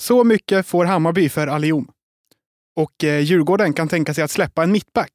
Så 0.00 0.24
mycket 0.24 0.66
får 0.66 0.84
Hammarby 0.84 1.28
för 1.28 1.46
Alium. 1.46 1.88
Och 2.76 3.04
eh, 3.04 3.20
Djurgården 3.20 3.72
kan 3.72 3.88
tänka 3.88 4.14
sig 4.14 4.24
att 4.24 4.30
släppa 4.30 4.62
en 4.62 4.72
mittback. 4.72 5.10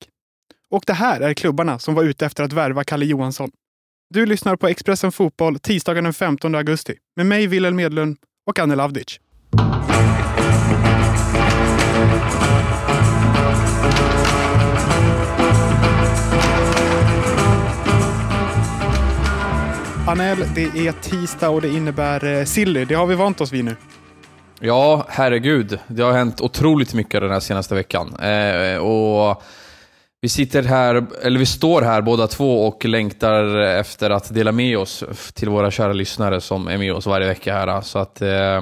Och 0.70 0.84
det 0.88 0.94
här 0.94 1.22
är 1.22 1.34
klubbarna 1.34 1.80
som 1.80 1.96
var 1.96 2.04
ute 2.04 2.26
efter 2.26 2.44
att 2.44 2.54
värva 2.54 2.84
Kalle 2.84 3.06
Johansson. 3.06 3.52
Du 4.10 4.26
lyssnar 4.26 4.56
på 4.56 4.68
Expressen 4.68 5.12
Fotboll 5.12 5.60
tisdagen 5.60 6.04
den 6.04 6.14
15 6.14 6.56
augusti 6.56 6.96
med 7.16 7.26
mig, 7.26 7.48
Wilhelm 7.48 7.76
Medlund 7.76 8.18
och 8.48 8.60
Anne 8.60 8.76
Lavdic. 8.76 9.20
Anel, 20.08 20.38
det 20.56 20.88
är 20.88 20.92
tisdag 20.92 21.50
och 21.50 21.62
det 21.62 21.70
innebär 21.70 22.26
eh, 22.26 22.46
silly. 22.46 22.86
Det 22.86 22.96
har 22.96 23.06
vi 23.06 23.16
vant 23.16 23.42
oss 23.42 23.54
vid 23.54 23.66
nu. 23.66 23.76
Ja, 24.66 25.06
herregud. 25.10 25.80
Det 25.88 26.04
har 26.04 26.12
hänt 26.12 26.42
otroligt 26.42 26.94
mycket 26.94 27.22
den 27.22 27.32
här 27.32 27.40
senaste 27.40 27.76
veckan. 27.76 28.16
Eh, 28.16 28.78
och 28.78 29.44
vi 30.22 30.30
sitter 30.30 30.64
här, 30.64 31.06
eller 31.22 31.40
vi 31.40 31.46
står 31.46 31.82
här 31.82 32.02
båda 32.02 32.28
två 32.28 32.68
och 32.68 32.86
längtar 32.86 33.58
efter 33.58 34.10
att 34.10 34.34
dela 34.34 34.52
med 34.52 34.78
oss 34.78 35.04
till 35.34 35.50
våra 35.50 35.72
kära 35.72 35.94
lyssnare 35.94 36.42
som 36.42 36.68
är 36.68 36.78
med 36.78 36.94
oss 36.94 37.06
varje 37.06 37.28
vecka 37.28 37.54
här. 37.54 37.82
Så 37.82 38.00
att, 38.00 38.22
eh, 38.22 38.62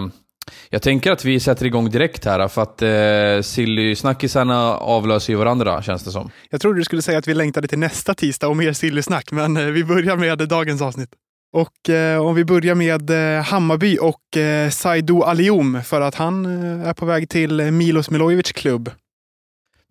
jag 0.70 0.82
tänker 0.82 1.12
att 1.12 1.26
vi 1.26 1.40
sätter 1.40 1.66
igång 1.66 1.90
direkt 1.90 2.26
här, 2.26 2.48
för 2.48 2.62
att 2.62 2.82
eh, 2.82 3.42
Silly-snackisarna 3.42 4.78
avlöser 4.78 5.34
ju 5.34 5.40
varandra, 5.40 5.82
känns 5.82 6.04
det 6.04 6.12
som. 6.12 6.30
Jag 6.50 6.62
trodde 6.62 6.80
du 6.80 6.84
skulle 6.84 7.02
säga 7.02 7.18
att 7.18 7.28
vi 7.28 7.34
längtade 7.34 7.68
till 7.68 7.80
nästa 7.80 8.14
tisdag 8.14 8.48
och 8.48 8.58
mer 8.58 8.74
Silly-snack, 8.74 9.32
men 9.32 9.58
eh, 9.58 9.66
vi 9.66 9.84
börjar 9.84 10.18
med 10.18 10.38
dagens 10.38 10.82
avsnitt. 10.82 11.10
Och 11.54 11.90
eh, 11.90 12.26
om 12.26 12.36
vi 12.36 12.46
börjar 12.46 12.76
med 12.76 13.10
eh, 13.10 13.44
Hammarby 13.44 13.98
och 14.02 14.38
eh, 14.38 14.70
Saido 14.70 15.22
Alium 15.22 15.84
för 15.84 16.02
att 16.02 16.16
han 16.16 16.46
eh, 16.82 16.90
är 16.90 16.94
på 16.94 17.06
väg 17.06 17.30
till 17.30 17.72
Milos 17.72 18.10
Milojevic 18.10 18.52
klubb. 18.52 18.92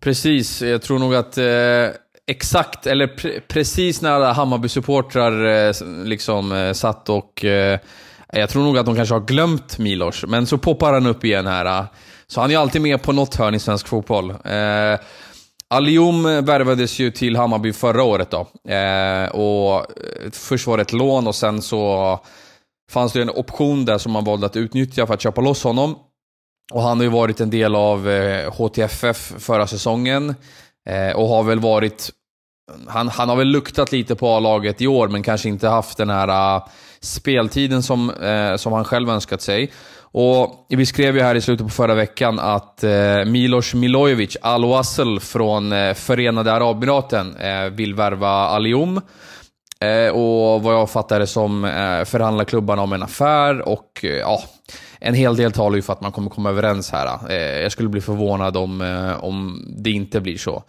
Precis, 0.03 0.61
jag 0.61 0.81
tror 0.81 0.99
nog 0.99 1.15
att 1.15 1.37
eh, 1.37 1.45
exakt, 2.27 2.87
eller 2.87 3.07
pre 3.07 3.39
precis 3.47 4.01
när 4.01 4.11
alla 4.11 4.33
Hammarby-supportrar 4.33 5.67
eh, 5.67 5.73
liksom 6.05 6.51
eh, 6.51 6.73
satt 6.73 7.09
och... 7.09 7.45
Eh, 7.45 7.79
jag 8.33 8.49
tror 8.49 8.63
nog 8.63 8.77
att 8.77 8.85
de 8.85 8.95
kanske 8.95 9.15
har 9.15 9.25
glömt 9.25 9.77
Milos, 9.77 10.25
men 10.27 10.45
så 10.45 10.57
poppar 10.57 10.93
han 10.93 11.05
upp 11.05 11.23
igen 11.23 11.47
här. 11.47 11.65
Eh. 11.65 11.85
Så 12.27 12.41
han 12.41 12.51
är 12.51 12.57
alltid 12.57 12.81
med 12.81 13.01
på 13.01 13.11
något 13.11 13.35
hörn 13.35 13.55
i 13.55 13.59
svensk 13.59 13.87
fotboll. 13.87 14.29
Eh, 14.29 14.99
Alium 15.73 16.23
värvades 16.23 16.99
ju 16.99 17.11
till 17.11 17.35
Hammarby 17.35 17.73
förra 17.73 18.03
året 18.03 18.31
då. 18.31 18.71
Eh, 18.71 19.29
och 19.29 19.75
eh, 19.75 20.31
först 20.31 20.67
var 20.67 20.77
det 20.77 20.81
ett 20.81 20.93
lån 20.93 21.27
och 21.27 21.35
sen 21.35 21.61
så 21.61 22.19
fanns 22.91 23.13
det 23.13 23.21
en 23.21 23.29
option 23.29 23.85
där 23.85 23.97
som 23.97 24.11
man 24.11 24.23
valde 24.23 24.45
att 24.45 24.55
utnyttja 24.55 25.07
för 25.07 25.13
att 25.13 25.21
köpa 25.21 25.41
loss 25.41 25.63
honom. 25.63 25.95
Och 26.73 26.81
han 26.81 26.97
har 26.97 27.03
ju 27.03 27.09
varit 27.09 27.41
en 27.41 27.49
del 27.49 27.75
av 27.75 28.09
eh, 28.09 28.53
HTFF 28.53 29.33
förra 29.37 29.67
säsongen. 29.67 30.35
Eh, 30.89 31.15
och 31.15 31.27
har 31.27 31.43
väl 31.43 31.59
varit... 31.59 32.09
Han, 32.87 33.07
han 33.07 33.29
har 33.29 33.35
väl 33.35 33.47
luktat 33.47 33.91
lite 33.91 34.15
på 34.15 34.27
A-laget 34.27 34.81
i 34.81 34.87
år, 34.87 35.07
men 35.07 35.23
kanske 35.23 35.49
inte 35.49 35.67
haft 35.67 35.97
den 35.97 36.09
här 36.09 36.55
uh, 36.55 36.63
speltiden 37.01 37.83
som, 37.83 38.09
uh, 38.09 38.55
som 38.55 38.73
han 38.73 38.85
själv 38.85 39.09
önskat 39.09 39.41
sig. 39.41 39.71
Och 40.15 40.65
Vi 40.69 40.85
skrev 40.85 41.15
ju 41.15 41.23
här 41.23 41.35
i 41.35 41.41
slutet 41.41 41.67
på 41.67 41.73
förra 41.73 41.95
veckan 41.95 42.39
att 42.39 42.83
äh, 42.83 42.89
uh, 42.89 43.25
Milos 43.25 43.73
Milojevic, 43.73 44.37
Al 44.41 44.65
Wassel 44.65 45.19
från 45.19 45.95
Förenade 45.95 46.53
Arabemiraten, 46.53 47.35
vill 47.75 47.95
värva 47.95 48.29
Alium. 48.29 49.01
Och 50.13 50.63
vad 50.63 50.73
jag 50.73 50.89
fattar 50.89 51.19
det 51.19 51.27
som 51.27 51.65
eh, 51.65 52.03
förhandlar 52.05 52.45
klubbarna 52.45 52.81
om 52.81 52.93
en 52.93 53.03
affär 53.03 53.61
och 53.69 54.05
ja, 54.19 54.43
en 54.99 55.13
hel 55.13 55.35
del 55.35 55.51
talar 55.51 55.75
ju 55.75 55.81
för 55.81 55.93
att 55.93 56.01
man 56.01 56.11
kommer 56.11 56.29
komma 56.29 56.49
överens 56.49 56.91
här. 56.91 57.31
Jag 57.61 57.71
skulle 57.71 57.89
bli 57.89 58.01
förvånad 58.01 58.57
om, 58.57 58.81
om 59.21 59.65
det 59.77 59.91
inte 59.91 60.21
blir 60.21 60.37
så. 60.37 60.63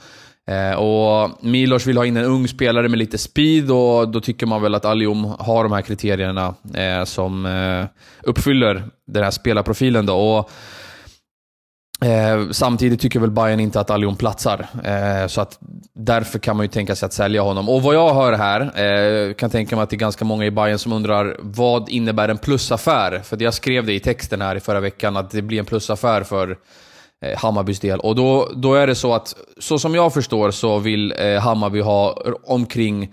Eh, 0.47 0.75
och 0.75 1.45
Milos 1.45 1.87
vill 1.87 1.97
ha 1.97 2.07
in 2.07 2.17
en 2.17 2.25
ung 2.25 2.49
spelare 2.49 2.89
med 2.89 2.99
lite 2.99 3.19
speed 3.19 3.71
och 3.71 4.09
då 4.09 4.21
tycker 4.21 4.47
man 4.47 4.63
väl 4.63 4.75
att 4.75 4.85
Alium 4.85 5.25
har 5.25 5.63
de 5.63 5.73
här 5.73 5.83
kriterierna 5.83 6.55
eh, 6.75 7.05
som 7.05 7.47
eh, 7.47 7.87
uppfyller 8.23 8.85
den 9.07 9.25
här 9.25 9.31
spelarprofilen. 9.31 10.07
Då. 10.07 10.15
Och, 10.15 10.51
eh, 12.07 12.51
samtidigt 12.51 13.01
tycker 13.01 13.21
väl 13.21 13.31
Bayern 13.31 13.61
inte 13.61 13.81
att 13.81 13.91
Alium 13.91 14.17
platsar. 14.17 14.67
Eh, 14.85 15.27
så 15.27 15.41
att 15.41 15.59
därför 15.95 16.39
kan 16.39 16.57
man 16.57 16.65
ju 16.65 16.69
tänka 16.69 16.97
sig 16.97 17.07
att 17.07 17.13
sälja 17.13 17.43
honom. 17.43 17.69
Och 17.69 17.83
vad 17.83 17.95
jag 17.95 18.15
hör 18.15 18.33
här, 18.33 18.61
eh, 18.61 19.35
kan 19.35 19.51
tänka 19.51 19.77
mig 19.77 19.83
att 19.83 19.91
det 19.91 19.97
är 19.97 19.99
ganska 19.99 20.25
många 20.25 20.45
i 20.45 20.51
Bayern 20.51 20.79
som 20.79 20.93
undrar 20.93 21.37
vad 21.41 21.89
innebär 21.89 22.29
en 22.29 22.39
plusaffär? 22.39 23.21
För 23.25 23.43
jag 23.43 23.55
skrev 23.55 23.87
det 23.87 23.93
i 23.93 24.01
texten 24.01 24.41
här 24.41 24.57
i 24.57 24.61
förra 24.61 24.81
veckan 24.81 25.17
att 25.17 25.31
det 25.31 25.43
blir 25.43 25.59
en 25.59 25.65
plusaffär 25.65 26.23
för 26.23 26.57
Eh, 27.25 27.39
Hammarbys 27.39 27.81
del. 27.81 28.01
Och 28.01 28.15
då, 28.15 28.53
då 28.55 28.75
är 28.75 28.87
det 28.87 28.95
så 28.95 29.15
att, 29.15 29.37
så 29.59 29.79
som 29.79 29.95
jag 29.95 30.15
förstår 30.15 30.51
så 30.51 30.79
vill 30.79 31.15
eh, 31.19 31.41
Hammarby 31.41 31.81
ha 31.81 32.23
omkring 32.45 33.13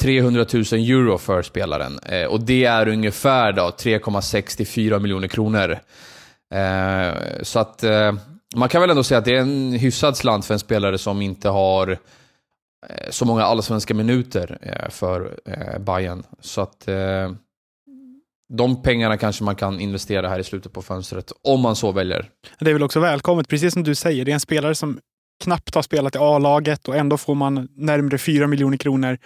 300 0.00 0.46
000 0.52 0.62
euro 0.62 1.18
för 1.18 1.42
spelaren. 1.42 1.98
Eh, 1.98 2.24
och 2.24 2.40
det 2.40 2.64
är 2.64 2.88
ungefär 2.88 3.52
3,64 3.52 4.98
miljoner 4.98 5.28
kronor. 5.28 5.78
Eh, 6.54 7.12
så 7.42 7.58
att 7.58 7.82
eh, 7.82 8.12
man 8.56 8.68
kan 8.68 8.80
väl 8.80 8.90
ändå 8.90 9.02
säga 9.02 9.18
att 9.18 9.24
det 9.24 9.36
är 9.36 9.40
en 9.40 9.72
hyfsad 9.72 10.16
slant 10.16 10.46
för 10.46 10.54
en 10.54 10.60
spelare 10.60 10.98
som 10.98 11.22
inte 11.22 11.48
har 11.48 11.90
eh, 11.90 13.10
så 13.10 13.24
många 13.24 13.44
allsvenska 13.44 13.94
minuter 13.94 14.58
eh, 14.62 14.90
för 14.90 15.38
eh, 15.46 15.78
Bayern. 15.78 16.22
Så 16.40 16.60
att 16.60 16.88
eh, 16.88 17.30
de 18.50 18.82
pengarna 18.82 19.16
kanske 19.16 19.44
man 19.44 19.56
kan 19.56 19.80
investera 19.80 20.28
här 20.28 20.38
i 20.38 20.44
slutet 20.44 20.72
på 20.72 20.82
fönstret, 20.82 21.32
om 21.42 21.60
man 21.60 21.76
så 21.76 21.92
väljer. 21.92 22.28
Det 22.58 22.70
är 22.70 22.74
väl 22.74 22.82
också 22.82 23.00
välkommet, 23.00 23.48
precis 23.48 23.72
som 23.72 23.82
du 23.82 23.94
säger. 23.94 24.24
Det 24.24 24.30
är 24.30 24.34
en 24.34 24.40
spelare 24.40 24.74
som 24.74 25.00
knappt 25.44 25.74
har 25.74 25.82
spelat 25.82 26.14
i 26.14 26.18
A-laget 26.18 26.88
och 26.88 26.96
ändå 26.96 27.16
får 27.16 27.34
man 27.34 27.68
närmare 27.76 28.18
4 28.18 28.46
miljoner 28.46 28.76
kronor. 28.76 29.18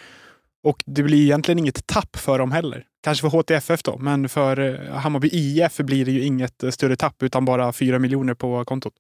Och 0.65 0.83
det 0.87 1.03
blir 1.03 1.23
egentligen 1.23 1.59
inget 1.59 1.87
tapp 1.87 2.17
för 2.17 2.39
dem 2.39 2.53
heller. 2.53 2.85
Kanske 3.05 3.31
för 3.31 3.39
HTFF 3.39 3.83
då, 3.83 3.99
men 3.99 4.29
för 4.29 4.59
eh, 4.59 4.95
Hammarby 4.95 5.29
IF 5.33 5.77
blir 5.77 6.05
det 6.05 6.13
ju 6.13 6.25
inget 6.25 6.63
eh, 6.63 6.71
större 6.71 6.97
tapp 6.97 7.23
utan 7.23 7.45
bara 7.45 7.73
4 7.73 7.99
miljoner 7.99 8.35
på 8.35 8.65
kontot. 8.65 8.93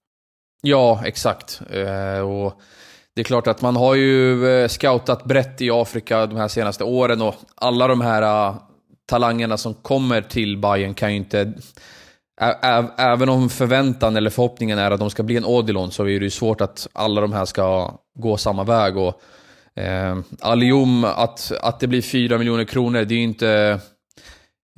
Ja, 0.63 1.03
exakt. 1.05 1.61
Eh, 1.71 2.21
och 2.21 2.61
det 3.15 3.21
är 3.21 3.25
klart 3.25 3.47
att 3.47 3.63
man 3.63 3.77
har 3.77 3.95
ju 3.95 4.69
scoutat 4.69 5.25
brett 5.25 5.61
i 5.61 5.71
Afrika 5.71 6.27
de 6.27 6.37
här 6.37 6.49
senaste 6.49 6.85
åren 6.85 7.23
och 7.23 7.35
alla 7.55 7.89
de 7.89 8.01
här 8.01 8.55
talangerna 9.07 9.57
som 9.57 9.75
kommer 9.75 10.21
till 10.23 10.59
Bayern 10.59 10.95
kan 10.95 11.11
ju 11.11 11.17
inte... 11.17 11.53
Även 12.99 13.29
om 13.29 13.51
förväntan 13.51 14.17
eller 14.17 14.31
förhoppningen 14.31 14.79
är 14.79 14.91
att 14.91 15.01
de 15.01 15.11
ska 15.11 15.23
bli 15.23 15.37
en 15.37 15.45
Odilon 15.45 15.91
så 15.91 16.03
är 16.03 16.21
det 16.21 16.25
ju 16.25 16.31
svårt 16.31 16.61
att 16.61 16.89
alla 16.93 17.21
de 17.21 17.33
här 17.33 17.45
ska 17.45 17.99
gå 18.19 18.37
samma 18.37 18.65
väg. 18.65 18.97
Och, 18.97 19.23
eh, 19.81 20.19
Alium, 20.41 21.05
att, 21.05 21.53
att 21.63 21.81
det 21.81 21.87
blir 21.87 22.03
4 22.03 22.39
miljoner 22.39 22.65
kronor, 22.65 23.05
det 23.05 23.15
är 23.15 23.17
ju 23.17 23.23
inte... 23.23 23.81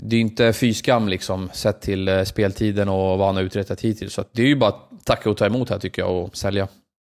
Det 0.03 0.17
är 0.17 0.21
inte 0.21 0.53
fy 0.53 0.75
skam 0.75 1.09
liksom, 1.09 1.51
sett 1.53 1.81
till 1.81 2.09
eh, 2.09 2.23
speltiden 2.23 2.89
och 2.89 3.19
vad 3.19 3.27
han 3.27 3.37
har 3.37 3.43
uträttat 3.43 3.81
hittills. 3.81 4.15
Så 4.15 4.25
det 4.33 4.43
är 4.43 4.47
ju 4.47 4.57
bara 4.57 4.71
att 4.71 5.05
tacka 5.05 5.31
och 5.31 5.37
ta 5.37 5.47
emot 5.47 5.71
här 5.71 5.79
tycker 5.79 6.03
jag 6.03 6.25
och 6.25 6.37
sälja. 6.37 6.69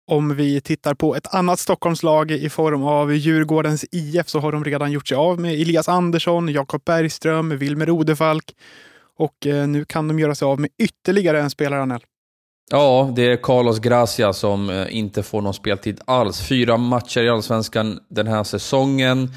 Om 0.07 0.35
vi 0.35 0.61
tittar 0.61 0.93
på 0.93 1.15
ett 1.15 1.33
annat 1.33 1.59
Stockholmslag 1.59 2.31
i 2.31 2.49
form 2.49 2.83
av 2.83 3.13
Djurgårdens 3.13 3.85
IF 3.91 4.29
så 4.29 4.39
har 4.39 4.51
de 4.51 4.63
redan 4.63 4.91
gjort 4.91 5.07
sig 5.07 5.17
av 5.17 5.39
med 5.39 5.53
Elias 5.53 5.89
Andersson, 5.89 6.49
Jakob 6.49 6.81
Bergström, 6.85 7.57
Wilmer 7.57 7.89
Odefalk 7.89 8.55
och 9.17 9.47
eh, 9.47 9.67
nu 9.67 9.85
kan 9.85 10.07
de 10.07 10.19
göra 10.19 10.35
sig 10.35 10.45
av 10.45 10.59
med 10.59 10.69
ytterligare 10.77 11.41
en 11.41 11.49
spelare, 11.49 11.81
Anel. 11.81 12.01
Ja, 12.71 13.13
det 13.15 13.31
är 13.31 13.37
Carlos 13.37 13.79
Gracia 13.79 14.33
som 14.33 14.69
eh, 14.69 14.95
inte 14.97 15.23
får 15.23 15.41
någon 15.41 15.53
speltid 15.53 15.99
alls. 16.05 16.41
Fyra 16.41 16.77
matcher 16.77 17.23
i 17.23 17.29
Allsvenskan 17.29 17.99
den 18.09 18.27
här 18.27 18.43
säsongen. 18.43 19.29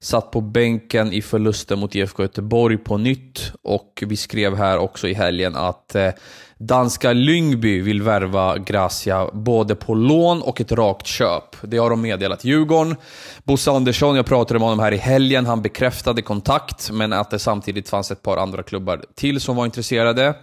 Satt 0.00 0.30
på 0.30 0.40
bänken 0.40 1.12
i 1.12 1.22
förlusten 1.22 1.78
mot 1.78 1.94
IFK 1.94 2.22
Göteborg 2.22 2.78
på 2.78 2.96
nytt 2.96 3.52
och 3.62 4.04
vi 4.06 4.16
skrev 4.16 4.56
här 4.56 4.78
också 4.78 5.08
i 5.08 5.14
helgen 5.14 5.56
att 5.56 5.94
eh, 5.94 6.10
danska 6.58 7.12
Lyngby 7.12 7.80
vill 7.80 8.02
värva 8.02 8.58
Gracia 8.58 9.30
både 9.32 9.74
på 9.74 9.94
lån 9.94 10.42
och 10.42 10.60
ett 10.60 10.72
rakt 10.72 11.06
köp. 11.06 11.56
Det 11.62 11.78
har 11.78 11.90
de 11.90 12.00
meddelat 12.00 12.44
Djurgården. 12.44 12.96
Bosse 13.44 13.70
Andersson, 13.70 14.16
jag 14.16 14.26
pratade 14.26 14.60
med 14.60 14.68
honom 14.68 14.84
här 14.84 14.92
i 14.92 14.96
helgen, 14.96 15.46
han 15.46 15.62
bekräftade 15.62 16.22
kontakt 16.22 16.90
men 16.90 17.12
att 17.12 17.30
det 17.30 17.38
samtidigt 17.38 17.88
fanns 17.88 18.10
ett 18.10 18.22
par 18.22 18.36
andra 18.36 18.62
klubbar 18.62 19.04
till 19.14 19.40
som 19.40 19.56
var 19.56 19.64
intresserade. 19.64 20.34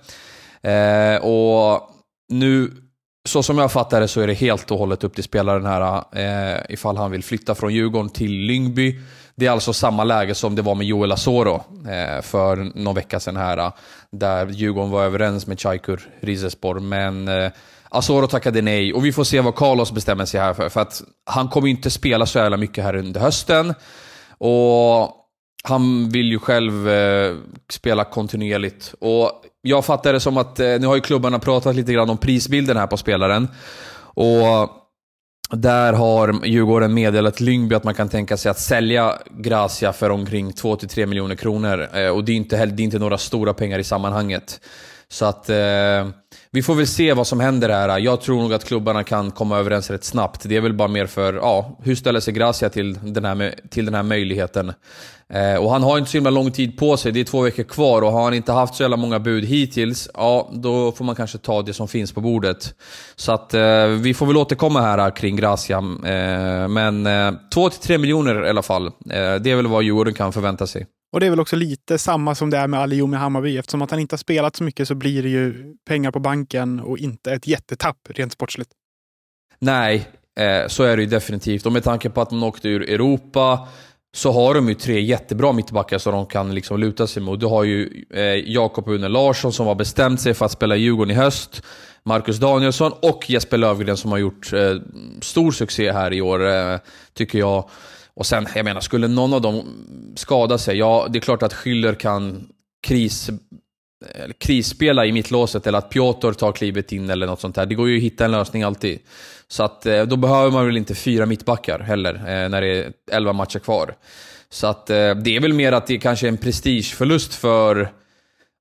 Eh, 0.61 1.25
och 1.25 1.89
nu 2.29 2.71
så 3.27 3.43
som 3.43 3.57
jag 3.57 3.71
fattar 3.71 4.01
det 4.01 4.07
så 4.07 4.21
är 4.21 4.27
det 4.27 4.33
helt 4.33 4.71
och 4.71 4.77
hållet 4.77 5.03
upp 5.03 5.15
till 5.15 5.23
spelaren 5.23 5.65
här 5.65 6.03
eh, 6.11 6.61
ifall 6.69 6.97
han 6.97 7.11
vill 7.11 7.23
flytta 7.23 7.55
från 7.55 7.73
Djurgården 7.73 8.09
till 8.09 8.31
Lyngby. 8.31 8.99
Det 9.37 9.45
är 9.45 9.51
alltså 9.51 9.73
samma 9.73 10.03
läge 10.03 10.35
som 10.35 10.55
det 10.55 10.61
var 10.61 10.75
med 10.75 10.87
Joel 10.87 11.11
Asoro 11.11 11.55
eh, 11.87 12.21
för 12.21 12.55
någon 12.79 12.95
vecka 12.95 13.19
sedan 13.19 13.37
här. 13.37 13.57
Eh, 13.57 13.73
där 14.11 14.47
Djurgården 14.47 14.91
var 14.91 15.03
överens 15.03 15.47
med 15.47 15.59
Çaykur 15.59 16.09
Rizespor, 16.21 16.79
men 16.79 17.27
eh, 17.27 17.51
Asoro 17.89 18.27
tackade 18.27 18.61
nej. 18.61 18.93
Och 18.93 19.05
vi 19.05 19.13
får 19.13 19.23
se 19.23 19.41
vad 19.41 19.55
Carlos 19.55 19.91
bestämmer 19.91 20.25
sig 20.25 20.39
här 20.39 20.53
för. 20.53 20.69
För 20.69 20.81
att 20.81 21.01
han 21.25 21.47
kommer 21.47 21.67
inte 21.67 21.89
spela 21.89 22.25
så 22.25 22.39
jävla 22.39 22.57
mycket 22.57 22.83
här 22.83 22.95
under 22.95 23.21
hösten. 23.21 23.73
Och 24.37 25.11
han 25.63 26.09
vill 26.09 26.31
ju 26.31 26.39
själv 26.39 26.89
eh, 26.89 27.35
spela 27.69 28.03
kontinuerligt. 28.03 28.93
Och 28.99 29.31
jag 29.61 29.85
fattar 29.85 30.13
det 30.13 30.19
som 30.19 30.37
att, 30.37 30.59
eh, 30.59 30.79
nu 30.79 30.87
har 30.87 30.95
ju 30.95 31.01
klubbarna 31.01 31.39
pratat 31.39 31.75
lite 31.75 31.93
grann 31.93 32.09
om 32.09 32.17
prisbilden 32.17 32.77
här 32.77 32.87
på 32.87 32.97
spelaren. 32.97 33.47
Och 33.97 34.69
där 35.49 35.93
har 35.93 36.45
Djurgården 36.45 36.93
meddelat 36.93 37.39
Lyngby 37.39 37.75
att 37.75 37.83
man 37.83 37.93
kan 37.93 38.09
tänka 38.09 38.37
sig 38.37 38.49
att 38.49 38.59
sälja 38.59 39.13
Gracia 39.29 39.93
för 39.93 40.09
omkring 40.09 40.51
2-3 40.51 41.05
miljoner 41.05 41.35
kronor. 41.35 41.89
Eh, 41.93 42.09
och 42.09 42.23
det 42.23 42.31
är 42.31 42.35
inte, 42.35 42.65
det 42.65 42.83
är 42.83 42.85
inte 42.85 42.99
några 42.99 43.17
stora 43.17 43.53
pengar 43.53 43.79
i 43.79 43.83
sammanhanget. 43.83 44.59
Så 45.07 45.25
att 45.25 45.49
eh, 45.49 45.55
vi 46.55 46.61
får 46.61 46.75
väl 46.75 46.87
se 46.87 47.13
vad 47.13 47.27
som 47.27 47.39
händer 47.39 47.69
här. 47.69 47.99
Jag 47.99 48.21
tror 48.21 48.41
nog 48.41 48.53
att 48.53 48.65
klubbarna 48.65 49.03
kan 49.03 49.31
komma 49.31 49.57
överens 49.57 49.89
rätt 49.89 50.03
snabbt. 50.03 50.41
Det 50.49 50.55
är 50.55 50.61
väl 50.61 50.73
bara 50.73 50.87
mer 50.87 51.05
för, 51.05 51.33
ja, 51.33 51.77
hur 51.83 51.95
ställer 51.95 52.19
sig 52.19 52.33
Gracia 52.33 52.69
till 52.69 52.99
den 53.13 53.25
här, 53.25 53.55
till 53.69 53.85
den 53.85 53.93
här 53.93 54.03
möjligheten? 54.03 54.73
Eh, 55.29 55.55
och 55.55 55.71
han 55.71 55.83
har 55.83 55.97
inte 55.97 56.11
så 56.11 56.17
himla 56.17 56.29
lång 56.29 56.51
tid 56.51 56.77
på 56.77 56.97
sig, 56.97 57.11
det 57.11 57.19
är 57.19 57.23
två 57.23 57.41
veckor 57.41 57.63
kvar 57.63 58.01
och 58.01 58.11
har 58.11 58.23
han 58.23 58.33
inte 58.33 58.51
haft 58.51 58.75
så 58.75 58.83
jävla 58.83 58.97
många 58.97 59.19
bud 59.19 59.45
hittills, 59.45 60.09
ja 60.13 60.51
då 60.53 60.91
får 60.91 61.05
man 61.05 61.15
kanske 61.15 61.37
ta 61.37 61.61
det 61.61 61.73
som 61.73 61.87
finns 61.87 62.11
på 62.11 62.21
bordet. 62.21 62.73
Så 63.15 63.31
att 63.31 63.53
eh, 63.53 63.87
vi 63.87 64.13
får 64.13 64.25
väl 64.25 64.37
återkomma 64.37 64.81
här 64.81 64.97
eh, 64.97 65.09
kring 65.09 65.35
Gracia. 65.35 65.77
Eh, 65.77 66.67
men 66.67 67.07
2-3 67.07 67.91
eh, 67.91 67.97
miljoner 67.97 68.45
i 68.45 68.49
alla 68.49 68.61
fall, 68.61 68.85
eh, 68.85 68.91
det 69.41 69.51
är 69.51 69.55
väl 69.55 69.67
vad 69.67 69.83
Djurgården 69.83 70.13
kan 70.13 70.33
förvänta 70.33 70.67
sig. 70.67 70.85
Och 71.15 71.21
det 71.21 71.25
är 71.25 71.29
väl 71.29 71.39
också 71.39 71.55
lite 71.55 71.97
samma 71.97 72.35
som 72.35 72.49
det 72.49 72.57
är 72.57 72.67
med 72.67 72.79
Aliou 72.79 73.07
med 73.07 73.19
Hammarby. 73.19 73.57
Eftersom 73.57 73.81
att 73.81 73.91
han 73.91 73.99
inte 73.99 74.13
har 74.13 74.17
spelat 74.17 74.55
så 74.55 74.63
mycket 74.63 74.87
så 74.87 74.95
blir 74.95 75.23
det 75.23 75.29
ju 75.29 75.73
pengar 75.87 76.11
på 76.11 76.19
banken 76.19 76.79
och 76.79 76.97
inte 76.97 77.31
ett 77.31 77.47
jättetapp 77.47 77.97
rent 78.09 78.33
sportsligt. 78.33 78.69
Nej, 79.59 80.09
eh, 80.39 80.67
så 80.67 80.83
är 80.83 80.97
det 80.97 81.03
ju 81.03 81.09
definitivt. 81.09 81.65
Och 81.65 81.71
med 81.71 81.83
tanke 81.83 82.09
på 82.09 82.21
att 82.21 82.29
de 82.29 82.43
åkte 82.43 82.69
ur 82.69 82.89
Europa 82.89 83.67
så 84.15 84.31
har 84.31 84.53
de 84.53 84.69
ju 84.69 84.75
tre 84.75 85.01
jättebra 85.01 85.51
mittbackar 85.51 85.97
som 85.97 86.13
de 86.13 86.25
kan 86.25 86.55
liksom 86.55 86.79
luta 86.79 87.07
sig 87.07 87.23
mot. 87.23 87.39
Du 87.39 87.45
har 87.45 87.63
ju 87.63 88.05
eh, 88.13 88.23
Jakob 88.23 88.87
Une 88.87 89.07
Larsson 89.07 89.53
som 89.53 89.67
har 89.67 89.75
bestämt 89.75 90.21
sig 90.21 90.33
för 90.33 90.45
att 90.45 90.51
spela 90.51 90.75
Djurgården 90.75 91.11
i 91.11 91.15
höst. 91.15 91.63
Marcus 92.03 92.37
Danielsson 92.37 92.91
och 93.01 93.29
Jesper 93.29 93.57
Lövgren 93.57 93.97
som 93.97 94.11
har 94.11 94.17
gjort 94.17 94.53
eh, 94.53 94.75
stor 95.21 95.51
succé 95.51 95.91
här 95.91 96.13
i 96.13 96.21
år, 96.21 96.47
eh, 96.47 96.77
tycker 97.13 97.39
jag. 97.39 97.69
Och 98.15 98.25
sen, 98.25 98.47
jag 98.55 98.65
menar, 98.65 98.81
skulle 98.81 99.07
någon 99.07 99.33
av 99.33 99.41
dem 99.41 99.63
skada 100.15 100.57
sig, 100.57 100.77
ja, 100.77 101.07
det 101.09 101.19
är 101.19 101.21
klart 101.21 101.43
att 101.43 101.53
Schüller 101.53 101.95
kan 101.95 102.47
kris, 102.83 103.29
eh, 103.29 104.31
krisspela 104.37 105.05
i 105.05 105.11
mittlåset 105.11 105.67
eller 105.67 105.77
att 105.77 105.89
Piotr 105.89 106.31
tar 106.31 106.51
klivet 106.51 106.91
in 106.91 107.09
eller 107.09 107.27
något 107.27 107.41
sånt 107.41 107.55
där. 107.55 107.65
Det 107.65 107.75
går 107.75 107.89
ju 107.89 107.97
att 107.97 108.03
hitta 108.03 108.25
en 108.25 108.31
lösning 108.31 108.63
alltid. 108.63 108.99
Så 109.47 109.63
att 109.63 109.85
eh, 109.85 110.03
då 110.03 110.15
behöver 110.15 110.51
man 110.51 110.65
väl 110.65 110.77
inte 110.77 110.95
fyra 110.95 111.25
mittbackar 111.25 111.79
heller, 111.79 112.13
eh, 112.13 112.49
när 112.49 112.61
det 112.61 112.67
är 112.67 112.93
elva 113.11 113.33
matcher 113.33 113.59
kvar. 113.59 113.95
Så 114.49 114.67
att 114.67 114.87
det 114.87 115.27
är 115.27 115.39
väl 115.39 115.53
mer 115.53 115.71
att 115.71 115.87
det 115.87 115.97
kanske 115.97 116.27
är 116.27 116.29
en 116.29 116.37
prestigeförlust 116.37 117.35
för 117.35 117.91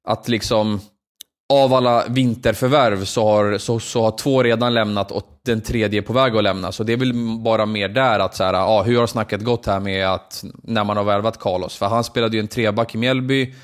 att 0.05 0.29
liksom 0.29 0.81
av 1.63 1.75
alla 1.75 2.05
vinterförvärv 2.09 3.05
så 3.05 3.29
har, 3.29 3.59
så, 3.59 3.81
så 3.81 4.03
har 4.03 4.19
två 4.19 4.43
redan 4.43 4.75
lämnat 4.75 5.11
och 5.11 5.35
den 5.43 5.61
tredje 5.61 6.01
är 6.01 6.03
på 6.03 6.13
väg 6.13 6.37
att 6.37 6.43
lämna. 6.43 6.73
Så 6.73 6.85
det 6.85 6.93
är 6.93 6.97
väl 6.97 7.13
bara 7.45 7.67
mer 7.67 7.89
där 7.89 8.19
att 8.19 8.35
så 8.35 8.45
här, 8.45 8.55
ah, 8.55 8.83
hur 8.83 8.99
har 8.99 9.07
snacket 9.07 9.45
gått 9.45 9.67
här 9.67 9.81
med 9.81 10.09
att 10.09 10.45
när 10.63 10.85
man 10.85 10.97
har 10.97 11.05
värvat 11.05 11.39
Carlos? 11.39 11.77
För 11.77 11.87
han 11.87 12.05
spelade 12.05 12.37
ju 12.37 12.41
en 12.41 12.49
treback 12.49 12.95
i 12.95 12.99
Mjällby. 12.99 13.55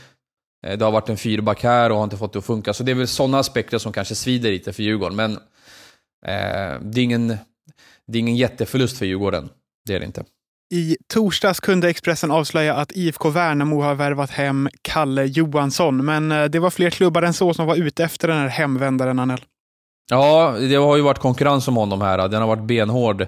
Eh, 0.66 0.78
det 0.78 0.84
har 0.84 0.92
varit 0.92 1.08
en 1.08 1.16
fyrback 1.16 1.62
här 1.62 1.90
och 1.90 1.96
har 1.96 2.04
inte 2.04 2.16
fått 2.16 2.32
det 2.32 2.38
att 2.38 2.44
funka. 2.44 2.72
Så 2.72 2.82
det 2.82 2.90
är 2.90 2.94
väl 2.94 3.08
sådana 3.08 3.38
aspekter 3.38 3.78
som 3.78 3.93
kanske 3.93 4.14
svider 4.14 4.50
lite 4.50 4.72
för 4.72 4.82
Djurgården. 4.82 5.16
Men 5.16 5.32
eh, 6.26 6.81
det, 6.82 7.00
är 7.00 7.04
ingen, 7.04 7.28
det 8.06 8.19
är 8.19 8.20
ingen 8.20 8.36
jätteförlust 8.36 8.98
för 8.98 9.06
Djurgården. 9.06 9.48
Det 9.86 9.94
är 9.94 10.00
det 10.00 10.06
inte. 10.06 10.25
I 10.72 10.96
torsdags 11.12 11.61
kunde 11.61 11.88
Expressen 11.88 12.31
avslöja 12.31 12.75
att 12.75 12.93
IFK 12.93 13.31
Värnamo 13.31 13.82
har 13.82 13.94
värvat 13.94 14.31
hem 14.31 14.69
Kalle 14.82 15.25
Johansson. 15.25 16.05
Men 16.05 16.32
eh, 16.32 16.44
det 16.44 16.58
var 16.58 16.70
fler 16.70 16.90
klubbar 16.90 17.22
än 17.22 17.32
så 17.32 17.55
som 17.55 17.67
var 17.67 17.76
ute 17.76 18.05
efter 18.05 18.28
den 18.28 18.38
här 18.38 18.49
hemvändaren, 18.49 19.19
Anel. 19.19 19.40
Ja, 20.11 20.55
det 20.58 20.75
har 20.75 20.96
ju 20.96 21.02
varit 21.02 21.19
konkurrens 21.19 21.69
om 21.69 21.76
honom 21.76 22.00
här. 22.00 22.28
Den 22.28 22.40
har 22.40 22.49
varit 22.49 22.62
benhård. 22.62 23.26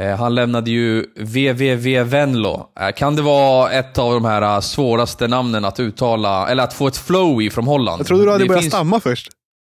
Eh, 0.00 0.16
han 0.16 0.34
lämnade 0.34 0.70
ju 0.70 1.06
VVV 1.16 2.02
Venlo. 2.04 2.68
Eh, 2.80 2.92
kan 2.92 3.16
det 3.16 3.22
vara 3.22 3.70
ett 3.70 3.98
av 3.98 4.12
de 4.12 4.24
här 4.24 4.60
svåraste 4.60 5.28
namnen 5.28 5.64
att 5.64 5.80
uttala, 5.80 6.48
eller 6.48 6.62
att 6.62 6.74
få 6.74 6.86
ett 6.86 6.96
flow 6.96 7.42
i 7.42 7.50
från 7.50 7.66
Holland? 7.66 8.00
Jag 8.00 8.06
trodde 8.06 8.24
du 8.24 8.30
hade 8.30 8.44
det 8.44 8.48
börjat 8.48 8.62
finns... 8.62 8.74
stamma 8.74 9.00
först. 9.00 9.28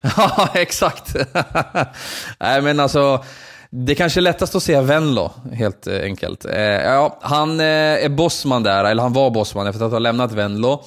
Ja, 0.16 0.48
exakt. 0.54 1.16
Nej, 2.40 2.62
men 2.62 2.80
alltså... 2.80 3.24
Det 3.78 3.94
kanske 3.94 4.20
är 4.20 4.22
lättast 4.22 4.54
att 4.54 4.62
säga 4.62 4.82
Venlo, 4.82 5.30
helt 5.52 5.86
eh, 5.86 6.02
enkelt. 6.02 6.44
Eh, 6.44 6.60
ja, 6.60 7.18
han 7.20 7.60
eh, 7.60 7.66
är 8.04 8.08
bossman 8.08 8.62
där, 8.62 8.84
eller 8.84 9.02
han 9.02 9.12
var 9.12 9.30
bossman 9.30 9.66
efter 9.66 9.84
att 9.84 9.92
ha 9.92 9.98
lämnat 9.98 10.32
Venlo. 10.32 10.84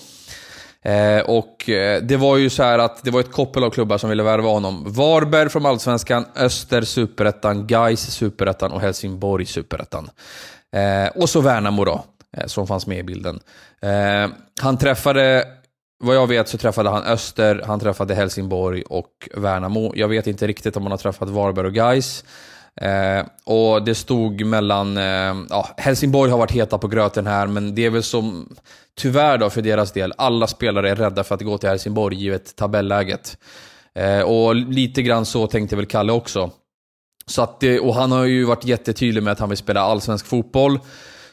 Eh, 0.82 1.20
och 1.20 1.70
eh, 1.70 2.02
det 2.02 2.18
var 2.18 2.38
ju 2.38 2.50
så 2.50 2.64
att 2.64 3.04
det 3.04 3.12
var 3.12 3.20
ett 3.20 3.32
koppel 3.32 3.64
av 3.64 3.70
klubbar 3.70 3.98
som 3.98 4.10
ville 4.10 4.24
värva 4.24 4.50
honom. 4.50 4.84
Varberg 4.88 5.50
från 5.50 5.66
Allsvenskan, 5.66 6.26
Öster 6.36 6.82
Superettan, 6.82 7.68
Gais 7.68 8.12
Superettan 8.12 8.72
och 8.72 8.82
Helsingborg 8.82 9.46
Superettan. 9.46 10.10
Eh, 10.76 11.22
och 11.22 11.30
så 11.30 11.42
Värnamo 11.42 11.86
då, 11.86 12.04
eh, 12.38 12.46
som 12.46 12.68
fanns 12.68 12.88
med 12.88 13.00
i 13.00 13.04
bilden. 13.04 13.40
Eh, 13.82 14.30
han 14.62 14.78
träffade 14.78 15.48
vad 16.04 16.16
jag 16.16 16.28
vet 16.28 16.48
så 16.48 16.58
träffade 16.58 16.90
han 16.90 17.04
Öster, 17.04 17.64
han 17.68 17.80
träffade 17.80 18.16
Helsingborg 18.16 18.82
och 18.82 19.30
Värnamo. 19.36 19.92
Jag 19.96 20.08
vet 20.08 20.28
inte 20.28 20.48
riktigt 20.48 20.78
om 20.78 20.84
han 20.84 20.92
har 20.92 20.98
träffat 20.98 21.30
Varberg 21.30 21.68
och 21.68 21.74
Gais. 21.74 22.24
Eh, 22.76 23.26
och 23.44 23.84
det 23.84 23.96
stod 23.96 24.46
mellan, 24.46 24.98
eh, 24.98 25.36
ja, 25.50 25.70
Helsingborg 25.78 26.32
har 26.32 26.38
varit 26.38 26.52
heta 26.52 26.78
på 26.78 26.88
gröten 26.88 27.28
här, 27.28 27.48
men 27.48 27.76
det 27.76 27.86
är 27.86 27.90
väl 27.90 28.04
som, 28.04 28.56
tyvärr 28.98 29.38
då 29.38 29.50
för 29.50 29.62
deras 29.62 29.92
del, 29.92 30.14
alla 30.18 30.48
spelare 30.48 30.90
är 30.90 30.96
rädda 30.96 31.24
för 31.24 31.36
att 31.36 31.42
gå 31.42 31.58
till 31.58 31.70
Helsingborg 31.70 32.18
givet 32.18 32.56
tabelläget. 32.56 33.38
Eh, 33.96 34.22
och 34.22 34.56
lite 34.56 35.02
grann 35.02 35.26
så 35.26 35.48
tänkte 35.48 35.76
väl 35.76 35.86
Kalle 35.86 36.12
också. 36.12 36.52
Så 37.26 37.42
att 37.42 37.60
det, 37.60 37.80
och 37.80 37.96
han 37.96 38.12
har 38.12 38.26
ju 38.26 38.44
varit 38.44 38.66
jättetydlig 38.66 39.24
med 39.24 39.34
att 39.34 39.40
han 39.40 39.50
vill 39.50 39.58
spela 39.58 39.82
allsvensk 39.82 40.26
fotboll. 40.26 40.80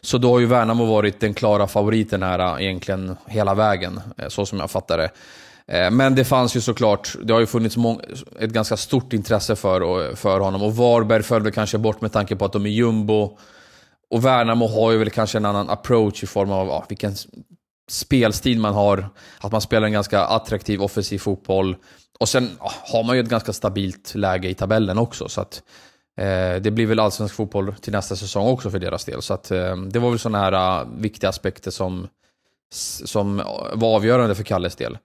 Så 0.01 0.19
då 0.19 0.33
har 0.33 0.41
ju 0.41 0.47
Värnamo 0.47 0.85
varit 0.85 1.21
den 1.21 1.35
klara 1.35 1.67
favoriten 1.67 2.23
här 2.23 2.39
eh, 2.39 2.65
egentligen 2.65 3.17
hela 3.27 3.55
vägen, 3.55 4.01
eh, 4.17 4.29
så 4.29 4.47
som 4.47 4.59
jag 4.59 4.71
fattar 4.71 4.99
det. 4.99 5.11
Eh, 5.73 5.91
men 5.91 6.15
det 6.15 6.25
fanns 6.25 6.57
ju 6.57 6.61
såklart, 6.61 7.17
det 7.23 7.33
har 7.33 7.41
ju 7.41 7.47
funnits 7.47 7.77
ett 8.41 8.51
ganska 8.51 8.77
stort 8.77 9.13
intresse 9.13 9.57
för, 9.57 10.15
för 10.15 10.41
honom. 10.41 10.63
Och 10.63 10.77
Varberg 10.77 11.23
föll 11.23 11.43
väl 11.43 11.53
kanske 11.53 11.79
bort 11.79 12.01
med 12.01 12.13
tanke 12.13 12.37
på 12.37 12.45
att 12.45 12.53
de 12.53 12.67
är 12.67 12.71
jumbo. 12.71 13.39
Och 14.11 14.25
Värnamo 14.25 14.67
har 14.67 14.93
ju 14.93 14.99
väl 14.99 15.11
kanske 15.11 15.39
en 15.39 15.45
annan 15.45 15.71
approach 15.71 16.23
i 16.23 16.27
form 16.27 16.51
av 16.51 16.67
ja, 16.67 16.85
vilken 16.89 17.15
spelstil 17.89 18.59
man 18.59 18.75
har. 18.75 19.09
Att 19.41 19.53
man 19.53 19.61
spelar 19.61 19.87
en 19.87 19.93
ganska 19.93 20.21
attraktiv 20.21 20.83
offensiv 20.83 21.19
fotboll. 21.19 21.77
Och 22.21 22.29
sen 22.29 22.51
ja, 22.61 22.73
har 22.93 23.05
man 23.05 23.17
ju 23.17 23.23
ett 23.23 23.29
ganska 23.29 23.53
stabilt 23.53 24.15
läge 24.15 24.49
i 24.49 24.55
tabellen 24.55 24.99
också. 24.99 25.29
Så 25.29 25.41
att, 25.41 25.63
eh, 26.19 26.63
det 26.63 26.71
blir 26.71 26.87
väl 26.87 27.01
allsvensk 27.01 27.35
fotboll 27.35 27.75
till 27.75 27.93
nästa 27.93 28.17
säsong 28.17 28.47
också 28.47 28.71
för 28.71 28.79
deras 28.79 29.05
del. 29.05 29.23
Så 29.23 29.35
att, 29.35 29.51
eh, 29.51 29.77
det 29.77 29.99
var 29.99 30.11
väl 30.11 30.19
sådana 30.19 30.39
här 30.39 30.81
eh, 30.81 30.89
viktiga 30.97 31.31
aspekter 31.31 31.71
som, 31.71 32.09
som 33.05 33.37
var 33.75 33.95
avgörande 33.97 34.35
för 34.35 34.45
Kalles 34.45 34.77
del. 34.77 34.99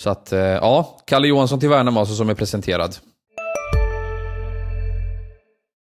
Så 0.00 0.10
att, 0.10 0.32
eh, 0.32 0.40
ja, 0.40 0.96
Kalle 1.04 1.28
Johansson 1.28 1.60
till 1.60 1.68
Värnamo 1.68 2.00
alltså 2.00 2.14
som 2.14 2.28
är 2.28 2.34
presenterad. 2.34 2.96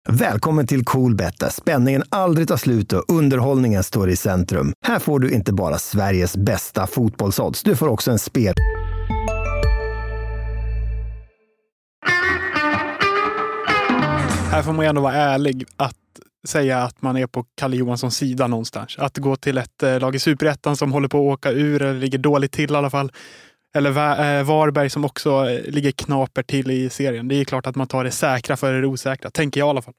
Välkommen 0.10 0.68
till 0.68 0.86
Coolbet 0.86 1.40
där 1.40 1.50
spänningen 1.50 2.04
aldrig 2.10 2.48
tar 2.48 2.58
slut 2.58 2.94
och 2.94 3.04
underhållningen 3.08 3.84
står 3.84 4.10
i 4.10 4.16
centrum. 4.16 4.74
Här 4.86 5.00
får 5.00 5.20
du 5.20 5.32
inte 5.32 5.54
bara 5.54 5.78
Sveriges 5.78 6.38
bästa 6.38 6.88
fotbollsodds, 6.88 7.64
du 7.64 7.76
får 7.76 7.88
också 7.88 8.12
en 8.12 8.20
spel... 8.20 8.54
Här 14.52 14.64
får 14.64 14.74
man 14.74 14.86
ändå 14.86 15.02
vara 15.02 15.14
ärlig 15.14 15.66
att 15.78 15.96
säga 16.48 16.84
att 16.84 17.02
man 17.02 17.18
är 17.18 17.28
på 17.28 17.46
Kalle 17.58 17.76
Johanssons 17.78 18.18
sida 18.18 18.48
någonstans. 18.48 18.96
Att 19.00 19.18
gå 19.18 19.36
till 19.36 19.58
ett 19.58 19.84
eh, 19.84 20.00
lag 20.00 20.16
i 20.16 20.20
superettan 20.20 20.78
som 20.78 20.92
håller 20.92 21.08
på 21.08 21.18
att 21.18 21.34
åka 21.34 21.52
ur 21.52 21.82
eller 21.82 22.00
ligger 22.00 22.18
dåligt 22.18 22.52
till 22.52 22.72
i 22.72 22.76
alla 22.76 22.90
fall 22.90 23.12
eller 23.76 23.90
eh, 23.90 24.44
Varberg 24.44 24.90
som 24.90 25.06
också 25.06 25.50
eh, 25.50 25.72
ligger 25.72 25.92
knaper 25.92 26.44
till 26.44 26.72
i 26.72 26.90
serien. 26.90 27.28
Det 27.28 27.36
är 27.36 27.46
klart 27.46 27.68
att 27.68 27.76
man 27.76 27.88
tar 27.88 28.04
det 28.04 28.12
säkra 28.12 28.58
för 28.58 28.74
det 28.74 28.88
osäkra, 28.88 29.32
tänker 29.32 29.60
jag 29.60 29.68
i 29.68 29.70
alla 29.70 29.82
fall. 29.82 29.94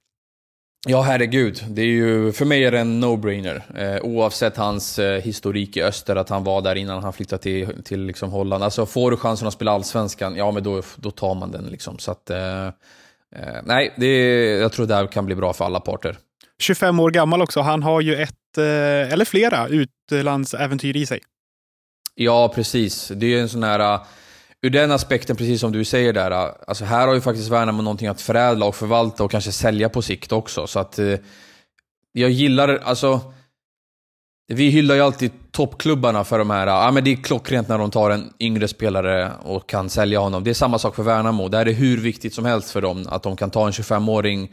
Ja, 0.89 1.03
herregud. 1.03 1.65
Det 1.69 1.83
är 1.83 1.87
ju, 1.87 2.33
för 2.33 2.45
mig 2.45 2.65
är 2.65 2.73
det 2.73 2.79
en 2.79 3.05
no-brainer. 3.05 3.63
Eh, 3.77 4.03
oavsett 4.03 4.57
hans 4.57 4.99
eh, 4.99 5.23
historik 5.23 5.77
i 5.77 5.83
öster, 5.83 6.17
att 6.17 6.29
han 6.29 6.45
var 6.45 6.63
där 6.63 6.75
innan 6.75 7.03
han 7.03 7.13
flyttade 7.13 7.43
till, 7.43 7.83
till 7.85 8.01
liksom 8.01 8.31
Holland. 8.31 8.65
Alltså, 8.65 8.87
får 8.87 9.11
du 9.11 9.17
chansen 9.17 9.49
att 9.49 9.55
spela 9.55 9.73
allsvenskan, 9.73 10.37
ja 10.37 10.51
men 10.51 10.63
då, 10.63 10.83
då 10.97 11.11
tar 11.11 11.35
man 11.35 11.51
den. 11.51 11.65
Liksom. 11.65 11.99
Så 11.99 12.11
att, 12.11 12.31
eh, 12.31 12.67
eh 12.67 12.73
nej, 13.65 13.95
det, 13.97 14.37
jag 14.61 14.73
tror 14.73 14.87
det 14.87 14.95
här 14.95 15.07
kan 15.07 15.27
bli 15.27 15.35
bra 15.35 15.53
för 15.53 15.65
alla 15.65 15.81
parter. 15.81 16.17
25 16.59 17.01
år 17.01 17.11
gammal 17.11 17.43
också. 17.43 17.61
Han 17.61 17.83
har 17.83 18.01
ju 18.01 18.15
ett, 18.17 18.59
eller 18.59 19.25
flera, 19.25 19.69
utlandsäventyr 19.69 20.97
i 20.97 21.07
sig. 21.07 21.21
Ja, 22.19 22.49
precis. 22.55 23.13
Det 23.15 23.35
är 23.35 23.41
en 23.41 23.49
sån 23.49 23.63
här... 23.63 23.95
Eh, 23.95 24.01
ur 24.63 24.71
den 24.71 24.91
aspekten, 24.91 25.37
precis 25.37 25.61
som 25.61 25.73
du 25.73 25.85
säger 25.85 26.13
där, 26.13 26.31
eh, 26.31 26.53
alltså 26.67 26.85
här 26.85 27.07
har 27.07 27.15
ju 27.15 27.21
faktiskt 27.21 27.49
Värnamo 27.49 27.83
någonting 27.83 28.09
att 28.09 28.21
förädla 28.21 28.67
och 28.67 28.75
förvalta 28.75 29.25
och 29.25 29.31
kanske 29.31 29.53
sälja 29.53 29.89
på 29.89 30.03
sikt 30.03 30.33
också. 30.33 30.67
Så 30.67 30.79
att 30.79 30.99
eh, 30.99 31.15
jag 32.13 32.31
gillar, 32.31 32.69
alltså... 32.85 33.21
vi 34.53 34.69
hyllar 34.69 34.95
ju 34.95 35.01
alltid 35.01 35.31
toppklubbarna 35.51 36.25
för 36.25 36.39
de 36.39 36.51
här, 36.51 36.67
ja 36.67 36.91
men 36.91 37.05
det 37.05 37.13
är 37.13 37.17
klockrent 37.17 37.69
när 37.69 37.79
de 37.79 37.91
tar 37.91 38.11
en 38.11 38.33
yngre 38.41 38.69
spelare 38.69 39.33
och 39.43 39.69
kan 39.69 39.91
sälja 39.91 40.19
honom. 40.19 40.45
Det 40.45 40.51
är 40.51 40.55
samma 40.55 40.79
sak 40.79 40.95
för 40.95 41.03
Värnamo. 41.03 41.49
det 41.49 41.59
här 41.59 41.69
är 41.69 41.73
hur 41.73 41.99
viktigt 41.99 42.35
som 42.35 42.45
helst 42.45 42.71
för 42.71 42.83
dem 42.83 43.07
att 43.09 43.23
de 43.23 43.37
kan 43.37 43.51
ta 43.51 43.67
en 43.67 43.73
25-åring, 43.73 44.53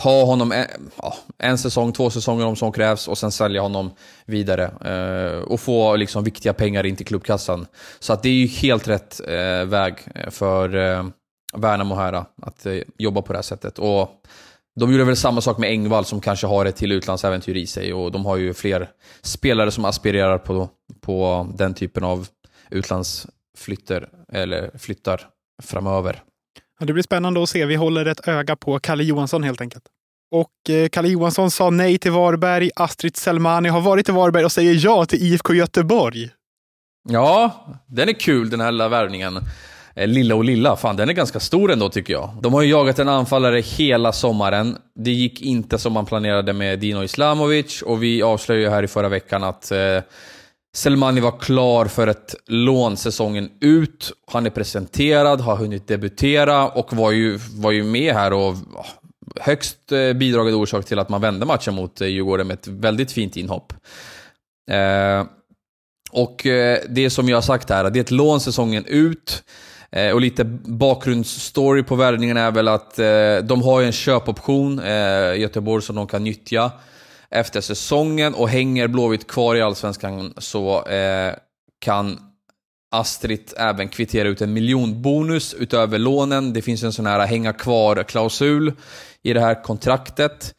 ha 0.00 0.24
honom 0.24 0.52
en, 0.52 0.66
ja, 0.96 1.14
en 1.38 1.58
säsong, 1.58 1.92
två 1.92 2.10
säsonger 2.10 2.46
om 2.46 2.56
så 2.56 2.72
krävs 2.72 3.08
och 3.08 3.18
sen 3.18 3.32
sälja 3.32 3.60
honom 3.60 3.90
vidare. 4.26 4.64
Eh, 4.64 5.38
och 5.42 5.60
få 5.60 5.96
liksom 5.96 6.24
viktiga 6.24 6.52
pengar 6.52 6.86
in 6.86 6.96
till 6.96 7.06
klubbkassan. 7.06 7.66
Så 7.98 8.12
att 8.12 8.22
det 8.22 8.28
är 8.28 8.32
ju 8.32 8.46
helt 8.46 8.88
rätt 8.88 9.20
eh, 9.28 9.64
väg 9.64 9.94
för 10.30 10.76
eh, 10.76 11.04
Värnamo 11.56 11.94
här, 11.94 12.12
eh, 12.12 12.24
att 12.42 12.66
eh, 12.66 12.78
jobba 12.98 13.22
på 13.22 13.32
det 13.32 13.38
här 13.38 13.42
sättet. 13.42 13.78
Och 13.78 14.10
de 14.80 14.92
gjorde 14.92 15.04
väl 15.04 15.16
samma 15.16 15.40
sak 15.40 15.58
med 15.58 15.70
Engvall 15.70 16.04
som 16.04 16.20
kanske 16.20 16.46
har 16.46 16.66
ett 16.66 16.76
till 16.76 16.92
utlandsäventyr 16.92 17.56
i 17.56 17.66
sig 17.66 17.94
och 17.94 18.12
de 18.12 18.26
har 18.26 18.36
ju 18.36 18.54
fler 18.54 18.90
spelare 19.22 19.70
som 19.70 19.84
aspirerar 19.84 20.38
på, 20.38 20.68
på 21.00 21.48
den 21.54 21.74
typen 21.74 22.04
av 22.04 22.28
utlandsflytter, 22.70 24.08
eller 24.32 24.78
flyttar 24.78 25.28
framöver. 25.62 26.22
Det 26.86 26.92
blir 26.92 27.02
spännande 27.02 27.42
att 27.42 27.48
se. 27.48 27.66
Vi 27.66 27.74
håller 27.74 28.06
ett 28.06 28.28
öga 28.28 28.56
på 28.56 28.78
Kalle 28.78 29.04
Johansson 29.04 29.42
helt 29.42 29.60
enkelt. 29.60 29.84
Och 30.32 30.70
eh, 30.74 30.88
Kalle 30.88 31.08
Johansson 31.08 31.50
sa 31.50 31.70
nej 31.70 31.98
till 31.98 32.10
Varberg. 32.10 32.70
Astrid 32.76 33.16
Selmani 33.16 33.68
har 33.68 33.80
varit 33.80 34.08
i 34.08 34.12
Varberg 34.12 34.44
och 34.44 34.52
säger 34.52 34.84
ja 34.84 35.06
till 35.06 35.22
IFK 35.22 35.54
Göteborg. 35.54 36.30
Ja, 37.08 37.50
den 37.86 38.08
är 38.08 38.12
kul 38.12 38.50
den 38.50 38.60
här 38.60 38.72
lilla 38.72 38.88
värvningen. 38.88 39.38
Eh, 39.94 40.08
lilla 40.08 40.34
och 40.34 40.44
lilla, 40.44 40.76
fan 40.76 40.96
den 40.96 41.08
är 41.08 41.12
ganska 41.12 41.40
stor 41.40 41.72
ändå 41.72 41.88
tycker 41.88 42.12
jag. 42.12 42.30
De 42.42 42.54
har 42.54 42.62
ju 42.62 42.70
jagat 42.70 42.98
en 42.98 43.08
anfallare 43.08 43.60
hela 43.60 44.12
sommaren. 44.12 44.76
Det 44.94 45.10
gick 45.10 45.40
inte 45.40 45.78
som 45.78 45.92
man 45.92 46.06
planerade 46.06 46.52
med 46.52 46.78
Dino 46.78 47.02
Islamovic 47.02 47.82
och 47.82 48.02
vi 48.02 48.22
avslöjade 48.22 48.74
här 48.74 48.82
i 48.82 48.88
förra 48.88 49.08
veckan 49.08 49.44
att 49.44 49.70
eh, 49.70 49.98
Selmani 50.74 51.20
var 51.20 51.38
klar 51.40 51.86
för 51.86 52.06
ett 52.06 52.34
lån 52.46 52.96
säsongen 52.96 53.50
ut. 53.60 54.12
Han 54.26 54.46
är 54.46 54.50
presenterad, 54.50 55.40
har 55.40 55.56
hunnit 55.56 55.86
debutera 55.86 56.68
och 56.68 56.96
var 56.96 57.10
ju, 57.10 57.38
var 57.56 57.70
ju 57.70 57.84
med 57.84 58.14
här 58.14 58.32
och 58.32 58.54
ah, 58.76 58.86
högst 59.40 59.92
eh, 59.92 60.12
bidragande 60.12 60.58
orsak 60.58 60.84
till 60.84 60.98
att 60.98 61.08
man 61.08 61.20
vände 61.20 61.46
matchen 61.46 61.74
mot 61.74 62.00
eh, 62.00 62.08
Djurgården 62.08 62.46
med 62.46 62.54
ett 62.54 62.68
väldigt 62.68 63.12
fint 63.12 63.36
inhopp. 63.36 63.72
Eh, 64.70 65.24
och 66.12 66.46
eh, 66.46 66.78
det 66.88 67.10
som 67.10 67.28
jag 67.28 67.36
har 67.36 67.42
sagt 67.42 67.70
här, 67.70 67.90
det 67.90 67.98
är 67.98 68.00
ett 68.00 68.10
lån 68.10 68.40
säsongen 68.40 68.84
ut. 68.86 69.42
Eh, 69.90 70.10
och 70.10 70.20
lite 70.20 70.44
bakgrundsstory 70.64 71.82
på 71.82 71.96
värvningen 71.96 72.36
är 72.36 72.50
väl 72.50 72.68
att 72.68 72.98
eh, 72.98 73.36
de 73.42 73.62
har 73.62 73.82
en 73.82 73.92
köpoption 73.92 74.78
eh, 74.78 75.40
Göteborg 75.40 75.82
som 75.82 75.96
de 75.96 76.06
kan 76.06 76.24
nyttja 76.24 76.70
efter 77.32 77.60
säsongen 77.60 78.34
och 78.34 78.48
hänger 78.48 78.88
Blåvitt 78.88 79.26
kvar 79.26 79.56
i 79.56 79.62
Allsvenskan 79.62 80.34
så 80.36 80.86
eh, 80.86 81.34
kan 81.78 82.18
Astrid 82.90 83.52
även 83.56 83.88
kvittera 83.88 84.28
ut 84.28 84.40
en 84.40 84.52
miljonbonus 84.52 85.54
utöver 85.54 85.98
lånen. 85.98 86.52
Det 86.52 86.62
finns 86.62 86.82
en 86.82 86.92
sån 86.92 87.06
här 87.06 87.26
hänga 87.26 87.52
kvar-klausul 87.52 88.72
i 89.22 89.32
det 89.32 89.40
här 89.40 89.62
kontraktet. 89.62 90.54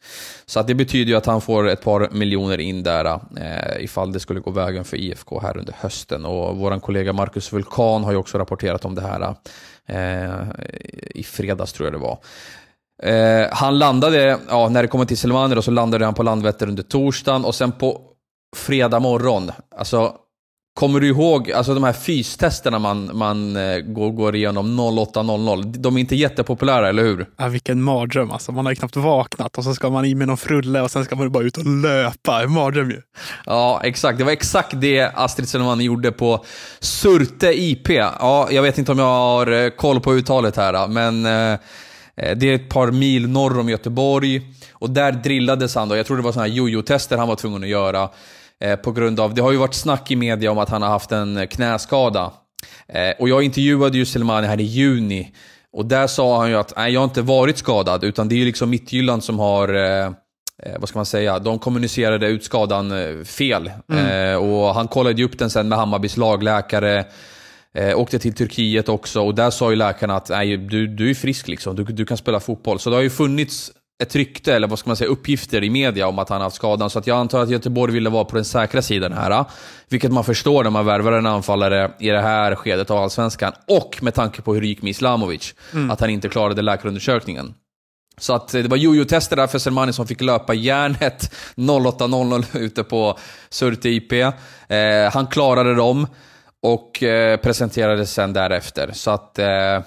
Så 0.46 0.60
att 0.60 0.66
det 0.66 0.74
betyder 0.74 1.10
ju 1.10 1.16
att 1.16 1.26
han 1.26 1.40
får 1.40 1.68
ett 1.68 1.82
par 1.82 2.08
miljoner 2.10 2.60
in 2.60 2.82
där 2.82 3.04
eh, 3.36 3.84
ifall 3.84 4.12
det 4.12 4.20
skulle 4.20 4.40
gå 4.40 4.50
vägen 4.50 4.84
för 4.84 4.96
IFK 4.96 5.40
här 5.40 5.56
under 5.56 5.74
hösten. 5.78 6.24
Och 6.24 6.56
vår 6.56 6.80
kollega 6.80 7.12
Marcus 7.12 7.52
Vulkan 7.52 8.04
har 8.04 8.12
ju 8.12 8.18
också 8.18 8.38
rapporterat 8.38 8.84
om 8.84 8.94
det 8.94 9.02
här 9.02 9.34
eh, 9.86 10.48
i 11.14 11.22
fredags 11.22 11.72
tror 11.72 11.86
jag 11.86 11.94
det 11.94 11.98
var. 11.98 12.18
Eh, 13.02 13.46
han 13.52 13.78
landade, 13.78 14.38
ja, 14.48 14.68
när 14.68 14.82
det 14.82 14.88
kommer 14.88 15.04
till 15.04 15.18
Selmani 15.18 15.62
så 15.62 15.70
landade 15.70 16.04
han 16.04 16.14
på 16.14 16.22
Landvetter 16.22 16.68
under 16.68 16.82
torsdagen 16.82 17.44
och 17.44 17.54
sen 17.54 17.72
på 17.72 18.00
fredag 18.56 19.00
morgon, 19.00 19.52
alltså 19.76 20.14
Kommer 20.80 21.00
du 21.00 21.08
ihåg 21.08 21.52
alltså 21.52 21.74
de 21.74 21.84
här 21.84 21.92
fystesterna 21.92 22.78
man, 22.78 23.10
man 23.14 23.56
eh, 23.56 23.78
går, 23.78 24.10
går 24.10 24.36
igenom 24.36 24.80
08.00? 24.80 25.76
De 25.78 25.96
är 25.96 26.00
inte 26.00 26.16
jättepopulära, 26.16 26.88
eller 26.88 27.02
hur? 27.02 27.26
Ja, 27.36 27.48
vilken 27.48 27.82
mardröm 27.82 28.30
alltså. 28.30 28.52
Man 28.52 28.66
har 28.66 28.72
ju 28.72 28.76
knappt 28.76 28.96
vaknat 28.96 29.58
och 29.58 29.64
så 29.64 29.74
ska 29.74 29.90
man 29.90 30.04
in 30.04 30.18
med 30.18 30.28
någon 30.28 30.36
frulle 30.36 30.80
och 30.80 30.90
sen 30.90 31.04
ska 31.04 31.16
man 31.16 31.32
bara 31.32 31.44
ut 31.44 31.56
och 31.56 31.66
löpa. 31.66 32.42
En 32.42 32.50
mardröm 32.50 32.90
ju. 32.90 33.00
Ja, 33.46 33.80
exakt. 33.84 34.18
Det 34.18 34.24
var 34.24 34.32
exakt 34.32 34.80
det 34.80 35.10
Astrid 35.14 35.48
Selman 35.48 35.80
gjorde 35.80 36.12
på 36.12 36.44
Surte 36.80 37.62
IP. 37.62 37.88
Ja, 37.88 38.48
jag 38.50 38.62
vet 38.62 38.78
inte 38.78 38.92
om 38.92 38.98
jag 38.98 39.06
har 39.06 39.52
eh, 39.52 39.70
koll 39.70 40.00
på 40.00 40.14
uttalet 40.14 40.56
här, 40.56 40.88
men 40.88 41.26
eh, 41.26 41.58
det 42.16 42.50
är 42.50 42.54
ett 42.54 42.68
par 42.68 42.90
mil 42.90 43.28
norr 43.28 43.58
om 43.58 43.68
Göteborg. 43.68 44.42
Och 44.72 44.90
där 44.90 45.12
drillades 45.12 45.74
han 45.74 45.88
då. 45.88 45.96
Jag 45.96 46.06
tror 46.06 46.16
det 46.16 46.22
var 46.22 46.32
sådana 46.32 46.48
här 46.48 46.54
jojo-tester 46.54 47.16
han 47.16 47.28
var 47.28 47.36
tvungen 47.36 47.62
att 47.62 47.68
göra. 47.68 48.08
Eh, 48.60 48.76
på 48.76 48.92
grund 48.92 49.20
av, 49.20 49.34
det 49.34 49.42
har 49.42 49.52
ju 49.52 49.58
varit 49.58 49.74
snack 49.74 50.10
i 50.10 50.16
media 50.16 50.50
om 50.50 50.58
att 50.58 50.68
han 50.68 50.82
har 50.82 50.88
haft 50.88 51.12
en 51.12 51.46
knäskada. 51.46 52.32
Eh, 52.88 53.10
och 53.18 53.28
jag 53.28 53.42
intervjuade 53.42 53.98
ju 53.98 54.04
Selmani 54.04 54.46
här 54.46 54.60
i 54.60 54.64
juni. 54.64 55.34
Och 55.72 55.86
där 55.86 56.06
sa 56.06 56.38
han 56.38 56.50
ju 56.50 56.56
att 56.56 56.72
nej, 56.76 56.92
jag 56.92 57.00
har 57.00 57.04
inte 57.04 57.22
varit 57.22 57.58
skadad, 57.58 58.04
utan 58.04 58.28
det 58.28 58.34
är 58.34 58.36
ju 58.36 58.44
liksom 58.44 58.70
Mittjylland 58.70 59.24
som 59.24 59.38
har 59.38 59.74
eh, 59.74 60.10
vad 60.78 60.88
ska 60.88 60.98
man 60.98 61.06
säga, 61.06 61.38
de 61.38 61.58
kommunicerade 61.58 62.26
ut 62.26 62.44
skadan 62.44 62.92
fel. 63.24 63.70
Mm. 63.92 64.42
och 64.42 64.74
han 64.74 64.88
kollade 64.88 65.16
ju 65.16 65.24
upp 65.24 65.38
den 65.38 65.50
sen 65.50 65.68
med 65.68 65.78
Hammarbys 65.78 66.16
lagläkare. 66.16 67.04
Eh, 67.78 67.98
åkte 67.98 68.18
till 68.18 68.34
Turkiet 68.34 68.88
också 68.88 69.20
och 69.20 69.34
där 69.34 69.50
sa 69.50 69.70
ju 69.70 69.76
läkarna 69.76 70.16
att 70.16 70.28
nej, 70.28 70.56
du, 70.56 70.86
du 70.86 71.10
är 71.10 71.14
frisk 71.14 71.48
liksom, 71.48 71.76
du, 71.76 71.84
du 71.84 72.06
kan 72.06 72.16
spela 72.16 72.40
fotboll. 72.40 72.78
Så 72.78 72.90
det 72.90 72.96
har 72.96 73.02
ju 73.02 73.10
funnits 73.10 73.72
ett 74.02 74.16
rykte, 74.16 74.54
eller 74.54 74.68
vad 74.68 74.78
ska 74.78 74.90
man 74.90 74.96
säga, 74.96 75.10
uppgifter 75.10 75.64
i 75.64 75.70
media 75.70 76.06
om 76.06 76.18
att 76.18 76.28
han 76.28 76.40
haft 76.40 76.56
skadan. 76.56 76.90
Så 76.90 76.98
att 76.98 77.06
jag 77.06 77.18
antar 77.18 77.40
att 77.40 77.50
Göteborg 77.50 77.92
ville 77.92 78.10
vara 78.10 78.24
på 78.24 78.36
den 78.36 78.44
säkra 78.44 78.82
sidan 78.82 79.12
här. 79.12 79.44
Vilket 79.88 80.12
man 80.12 80.24
förstår 80.24 80.64
när 80.64 80.70
man 80.70 80.86
värvar 80.86 81.12
en 81.12 81.26
anfallare 81.26 81.90
i 82.00 82.08
det 82.08 82.20
här 82.20 82.54
skedet 82.54 82.90
av 82.90 82.98
Allsvenskan. 82.98 83.52
Och 83.68 83.98
med 84.02 84.14
tanke 84.14 84.42
på 84.42 84.54
hur 84.54 84.60
det 84.60 84.66
gick 84.66 84.82
med 84.82 84.90
Islamovic. 84.90 85.54
Mm. 85.72 85.90
Att 85.90 86.00
han 86.00 86.10
inte 86.10 86.28
klarade 86.28 86.62
läkarundersökningen. 86.62 87.54
Så 88.18 88.34
att 88.34 88.48
det 88.48 88.68
var 88.68 88.76
jojo-tester 88.76 89.36
där 89.36 89.46
för 89.46 89.58
Selmani 89.58 89.92
som 89.92 90.06
fick 90.06 90.20
löpa 90.20 90.54
järnet 90.54 91.34
08.00 91.56 92.58
ute 92.58 92.84
på 92.84 93.18
Surte 93.50 93.88
IP. 93.88 94.12
Eh, 94.12 94.32
han 95.12 95.26
klarade 95.26 95.74
dem 95.74 96.06
och 96.64 97.02
eh, 97.02 97.36
presenterades 97.36 98.12
sen 98.12 98.32
därefter. 98.32 98.90
Så 98.92 99.10
att 99.10 99.38
eh, 99.38 99.80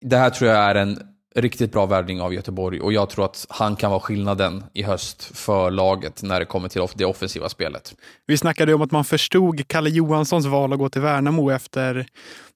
det 0.00 0.16
här 0.16 0.30
tror 0.30 0.50
jag 0.50 0.58
är 0.58 0.74
en 0.74 0.98
riktigt 1.34 1.72
bra 1.72 1.86
värvning 1.86 2.20
av 2.20 2.34
Göteborg 2.34 2.80
och 2.80 2.92
jag 2.92 3.10
tror 3.10 3.24
att 3.24 3.46
han 3.48 3.76
kan 3.76 3.90
vara 3.90 4.00
skillnaden 4.00 4.64
i 4.74 4.82
höst 4.82 5.30
för 5.36 5.70
laget 5.70 6.22
när 6.22 6.40
det 6.40 6.46
kommer 6.46 6.68
till 6.68 6.82
det 6.94 7.04
offensiva 7.04 7.48
spelet. 7.48 7.94
Vi 8.26 8.38
snackade 8.38 8.74
om 8.74 8.82
att 8.82 8.90
man 8.90 9.04
förstod 9.04 9.68
Kalle 9.68 9.90
Johanssons 9.90 10.46
val 10.46 10.72
att 10.72 10.78
gå 10.78 10.88
till 10.88 11.02
Värnamo 11.02 11.50
efter 11.50 12.06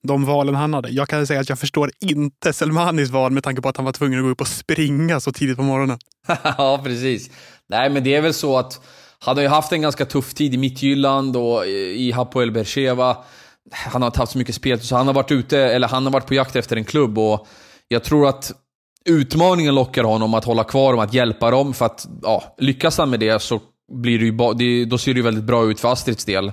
de 0.03 0.25
valen 0.25 0.55
han 0.55 0.75
hade. 0.75 0.89
Jag 0.89 1.09
kan 1.09 1.27
säga 1.27 1.41
att 1.41 1.49
jag 1.49 1.59
förstår 1.59 1.91
inte 2.01 2.53
Selmanis 2.53 3.11
val 3.11 3.33
med 3.33 3.45
tanke 3.45 3.63
på 3.63 3.69
att 3.69 3.77
han 3.77 3.87
var 3.87 3.93
tvungen 3.93 4.19
att 4.19 4.25
gå 4.25 4.31
upp 4.31 4.41
och 4.41 4.49
springa 4.49 5.21
så 5.21 5.33
tidigt 5.33 5.57
på 5.57 5.63
morgonen. 5.63 5.99
ja, 6.45 6.81
precis. 6.85 7.31
Nej, 7.67 7.91
men 7.91 8.05
det 8.05 8.15
är 8.15 8.21
väl 8.21 8.35
så 8.35 8.59
att 8.59 8.81
han 9.25 9.37
har 9.37 9.43
ju 9.43 9.49
haft 9.49 9.73
en 9.73 9.83
ganska 9.83 10.05
tuff 10.05 10.35
tid 10.35 10.55
i 10.55 10.57
Midtjylland 10.57 11.37
och 11.37 11.67
i 11.67 12.13
Hapoel 12.13 12.51
Bercheva. 12.51 13.17
Han 13.71 14.03
har 14.03 14.07
inte 14.07 14.19
haft 14.19 14.33
så 14.33 14.39
mycket 14.39 14.55
spel, 14.55 14.81
så 14.81 14.97
han 14.97 15.07
har 15.07 15.15
varit 15.15 15.31
ute, 15.31 15.59
eller 15.59 15.89
han 15.89 16.05
har 16.05 16.13
varit 16.13 16.27
på 16.27 16.35
jakt 16.35 16.57
efter 16.57 16.77
en 16.77 16.85
klubb 16.85 17.19
och 17.19 17.47
jag 17.89 18.05
tror 18.05 18.29
att 18.29 18.53
utmaningen 19.05 19.75
lockar 19.75 20.05
honom 20.05 20.35
att 20.35 20.45
hålla 20.45 20.65
kvar 20.65 20.93
dem, 20.93 21.01
att 21.01 21.15
hjälpa 21.15 21.51
dem. 21.51 21.75
För 21.75 21.87
att 21.87 22.09
ja, 22.23 22.55
lyckas 22.59 22.99
han 22.99 23.11
med 23.11 23.21
det 23.21 23.43
så 23.43 23.61
blir 23.93 24.19
det 24.19 24.65
ju 24.65 24.85
då 24.85 24.99
ser 24.99 25.15
det 25.15 25.19
ju 25.19 25.25
väldigt 25.25 25.45
bra 25.45 25.71
ut 25.71 25.81
för 25.81 25.93
Astrids 25.93 26.25
del. 26.25 26.53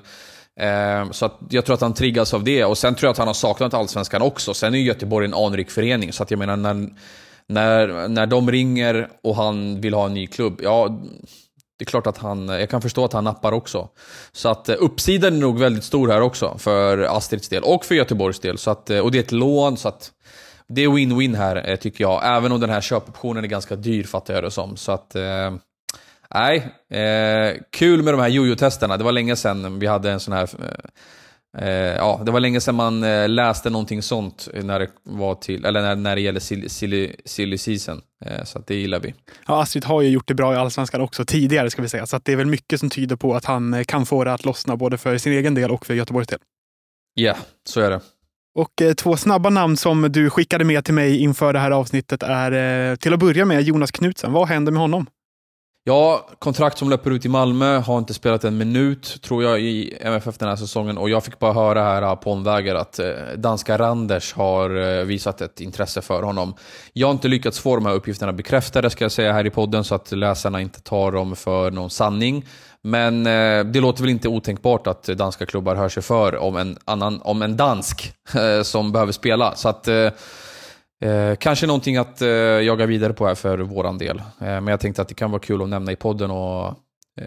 Eh, 0.59 1.11
så 1.11 1.25
att 1.25 1.39
jag 1.49 1.65
tror 1.65 1.73
att 1.73 1.81
han 1.81 1.93
triggas 1.93 2.33
av 2.33 2.43
det. 2.43 2.65
Och 2.65 2.77
sen 2.77 2.95
tror 2.95 3.07
jag 3.07 3.11
att 3.11 3.17
han 3.17 3.27
har 3.27 3.33
saknat 3.33 3.73
Allsvenskan 3.73 4.21
också. 4.21 4.53
Sen 4.53 4.73
är 4.73 4.77
ju 4.77 4.85
Göteborg 4.85 5.25
en 5.25 5.33
anrik 5.33 5.71
förening, 5.71 6.13
så 6.13 6.23
att 6.23 6.31
jag 6.31 6.37
menar 6.37 6.55
när, 6.57 6.89
när, 7.47 8.07
när 8.07 8.25
de 8.25 8.51
ringer 8.51 9.09
och 9.23 9.35
han 9.35 9.81
vill 9.81 9.93
ha 9.93 10.05
en 10.05 10.13
ny 10.13 10.27
klubb, 10.27 10.59
ja, 10.63 10.99
det 11.79 11.83
är 11.83 11.85
klart 11.85 12.07
att 12.07 12.17
han, 12.17 12.49
jag 12.49 12.69
kan 12.69 12.81
förstå 12.81 13.05
att 13.05 13.13
han 13.13 13.23
nappar 13.23 13.51
också. 13.51 13.89
Så 14.31 14.49
att 14.49 14.69
eh, 14.69 14.75
uppsidan 14.79 15.33
är 15.33 15.37
nog 15.37 15.59
väldigt 15.59 15.83
stor 15.83 16.07
här 16.07 16.21
också 16.21 16.57
för 16.57 17.17
Astrids 17.17 17.49
del 17.49 17.63
och 17.63 17.85
för 17.85 17.95
Göteborgs 17.95 18.39
del. 18.39 18.57
Så 18.57 18.71
att, 18.71 18.89
eh, 18.89 18.99
och 18.99 19.11
det 19.11 19.17
är 19.17 19.23
ett 19.23 19.31
lån, 19.31 19.77
så 19.77 19.87
att 19.87 20.11
det 20.67 20.83
är 20.83 20.87
win-win 20.87 21.35
här 21.35 21.69
eh, 21.69 21.75
tycker 21.75 22.03
jag. 22.03 22.37
Även 22.37 22.51
om 22.51 22.59
den 22.59 22.69
här 22.69 22.81
köpoptionen 22.81 23.43
är 23.43 23.47
ganska 23.47 23.75
dyr 23.75 24.03
fattar 24.03 24.33
jag 24.33 24.43
det 24.43 24.51
som. 24.51 24.77
Så 24.77 24.91
att, 24.91 25.15
eh, 25.15 25.53
nej. 26.35 26.57
Eh, 26.89 27.57
kul 27.69 28.03
med 28.03 28.13
de 28.13 28.19
här 28.19 28.29
jojo-testerna. 28.29 28.97
Det 28.97 29.03
var 29.03 29.11
länge 29.11 29.35
sedan 29.35 29.79
vi 29.79 29.87
hade 29.87 30.11
en 30.11 30.19
sån 30.19 30.33
här 30.33 30.43
eh, 30.43 30.89
ja, 31.57 32.21
det 32.25 32.31
var 32.31 32.39
länge 32.39 32.61
sedan 32.61 32.75
man 32.75 33.03
eh, 33.03 33.29
läste 33.29 33.69
någonting 33.69 34.01
sånt 34.01 34.47
när 34.53 34.79
det, 34.79 34.89
var 35.03 35.35
till, 35.35 35.65
eller 35.65 35.81
när, 35.81 35.95
när 35.95 36.15
det 36.15 36.21
gäller 36.21 36.39
silly, 36.39 36.69
silly, 36.69 37.15
silly 37.25 37.57
season. 37.57 38.01
Eh, 38.25 38.43
så 38.43 38.59
det 38.67 38.75
gillar 38.75 38.99
vi. 38.99 39.13
Ja, 39.47 39.61
Astrid 39.61 39.85
har 39.85 40.01
ju 40.01 40.09
gjort 40.09 40.27
det 40.27 40.33
bra 40.33 40.53
i 40.53 40.57
Allsvenskan 40.57 41.01
också 41.01 41.25
tidigare, 41.25 41.69
ska 41.69 41.81
vi 41.81 41.89
säga. 41.89 42.05
Så 42.05 42.19
det 42.23 42.31
är 42.31 42.35
väl 42.35 42.45
mycket 42.45 42.79
som 42.79 42.89
tyder 42.89 43.15
på 43.15 43.35
att 43.35 43.45
han 43.45 43.85
kan 43.85 44.05
få 44.05 44.23
det 44.23 44.33
att 44.33 44.45
lossna 44.45 44.75
både 44.75 44.97
för 44.97 45.17
sin 45.17 45.33
egen 45.33 45.55
del 45.55 45.71
och 45.71 45.85
för 45.85 45.93
Göteborgs 45.93 46.27
del. 46.27 46.39
Ja, 47.13 47.23
yeah, 47.23 47.37
så 47.65 47.81
är 47.81 47.89
det. 47.89 48.01
Och 48.55 48.81
eh, 48.81 48.93
två 48.93 49.17
snabba 49.17 49.49
namn 49.49 49.77
som 49.77 50.01
du 50.01 50.29
skickade 50.29 50.63
med 50.63 50.85
till 50.85 50.93
mig 50.93 51.17
inför 51.17 51.53
det 51.53 51.59
här 51.59 51.71
avsnittet 51.71 52.23
är 52.23 52.51
eh, 52.91 52.95
till 52.95 53.13
att 53.13 53.19
börja 53.19 53.45
med 53.45 53.61
Jonas 53.61 53.91
Knutsen. 53.91 54.33
Vad 54.33 54.47
händer 54.47 54.71
med 54.71 54.81
honom? 54.81 55.07
Ja, 55.89 56.27
kontrakt 56.39 56.77
som 56.77 56.89
löper 56.89 57.11
ut 57.11 57.25
i 57.25 57.29
Malmö, 57.29 57.77
har 57.77 57.97
inte 57.97 58.13
spelat 58.13 58.43
en 58.43 58.57
minut 58.57 59.21
tror 59.21 59.43
jag 59.43 59.61
i 59.61 59.97
MFF 60.01 60.37
den 60.37 60.49
här 60.49 60.55
säsongen 60.55 60.97
och 60.97 61.09
jag 61.09 61.23
fick 61.23 61.39
bara 61.39 61.53
höra 61.53 61.83
här 61.83 62.01
äh, 62.01 62.15
på 62.15 62.31
omvägar 62.31 62.75
att 62.75 62.99
äh, 62.99 63.07
danska 63.37 63.77
Randers 63.77 64.33
har 64.33 64.99
äh, 64.99 65.03
visat 65.03 65.41
ett 65.41 65.61
intresse 65.61 66.01
för 66.01 66.23
honom. 66.23 66.53
Jag 66.93 67.07
har 67.07 67.11
inte 67.11 67.27
lyckats 67.27 67.59
få 67.59 67.75
de 67.75 67.85
här 67.85 67.93
uppgifterna 67.93 68.33
bekräftade 68.33 68.89
ska 68.89 69.03
jag 69.03 69.11
säga 69.11 69.33
här 69.33 69.45
i 69.45 69.49
podden 69.49 69.83
så 69.83 69.95
att 69.95 70.11
läsarna 70.11 70.61
inte 70.61 70.81
tar 70.81 71.11
dem 71.11 71.35
för 71.35 71.71
någon 71.71 71.89
sanning. 71.89 72.45
Men 72.81 73.23
det 73.73 73.79
låter 73.79 74.01
väl 74.01 74.09
inte 74.09 74.27
otänkbart 74.27 74.87
att 74.87 75.03
danska 75.03 75.45
klubbar 75.45 75.75
hör 75.75 75.89
sig 75.89 76.03
för 76.03 76.35
om 76.37 76.55
en, 76.55 76.77
annan, 76.85 77.21
om 77.21 77.41
en 77.41 77.57
dansk 77.57 78.13
som 78.63 78.91
behöver 78.91 79.11
spela. 79.11 79.55
Så 79.55 79.69
att 79.69 79.87
Eh, 81.01 81.35
kanske 81.35 81.67
någonting 81.67 81.97
att 81.97 82.21
eh, 82.21 82.29
jaga 82.29 82.85
vidare 82.85 83.13
på 83.13 83.27
här 83.27 83.35
för 83.35 83.57
våran 83.59 83.97
del. 83.97 84.17
Eh, 84.17 84.23
men 84.39 84.67
jag 84.67 84.79
tänkte 84.79 85.01
att 85.01 85.07
det 85.07 85.13
kan 85.13 85.31
vara 85.31 85.41
kul 85.41 85.61
att 85.61 85.69
nämna 85.69 85.91
i 85.91 85.95
podden 85.95 86.31
och 86.31 86.67
eh, 87.21 87.25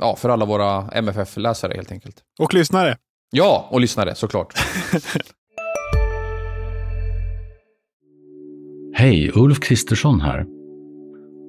ja, 0.00 0.16
för 0.16 0.28
alla 0.28 0.44
våra 0.44 0.88
MFF-läsare 0.88 1.72
helt 1.74 1.92
enkelt. 1.92 2.16
Och 2.38 2.54
lyssnare. 2.54 2.96
Ja, 3.30 3.68
och 3.70 3.80
lyssnare 3.80 4.14
såklart. 4.14 4.54
Hej, 8.94 9.30
Ulf 9.34 9.60
Kristersson 9.60 10.20
här. 10.20 10.46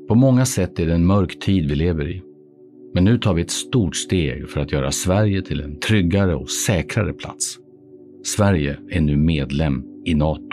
På 0.07 0.15
många 0.15 0.45
sätt 0.45 0.79
är 0.79 0.85
det 0.85 0.93
en 0.93 1.05
mörk 1.05 1.39
tid 1.39 1.69
vi 1.69 1.75
lever 1.75 2.09
i. 2.09 2.21
Men 2.93 3.03
nu 3.03 3.17
tar 3.17 3.33
vi 3.33 3.41
ett 3.41 3.51
stort 3.51 3.95
steg 3.95 4.49
för 4.49 4.61
att 4.61 4.71
göra 4.71 4.91
Sverige 4.91 5.41
till 5.41 5.61
en 5.61 5.79
tryggare 5.79 6.35
och 6.35 6.49
säkrare 6.49 7.13
plats. 7.13 7.57
Sverige 8.25 8.77
är 8.89 9.01
nu 9.01 9.17
medlem 9.17 9.83
i 10.05 10.13
Nato. 10.13 10.52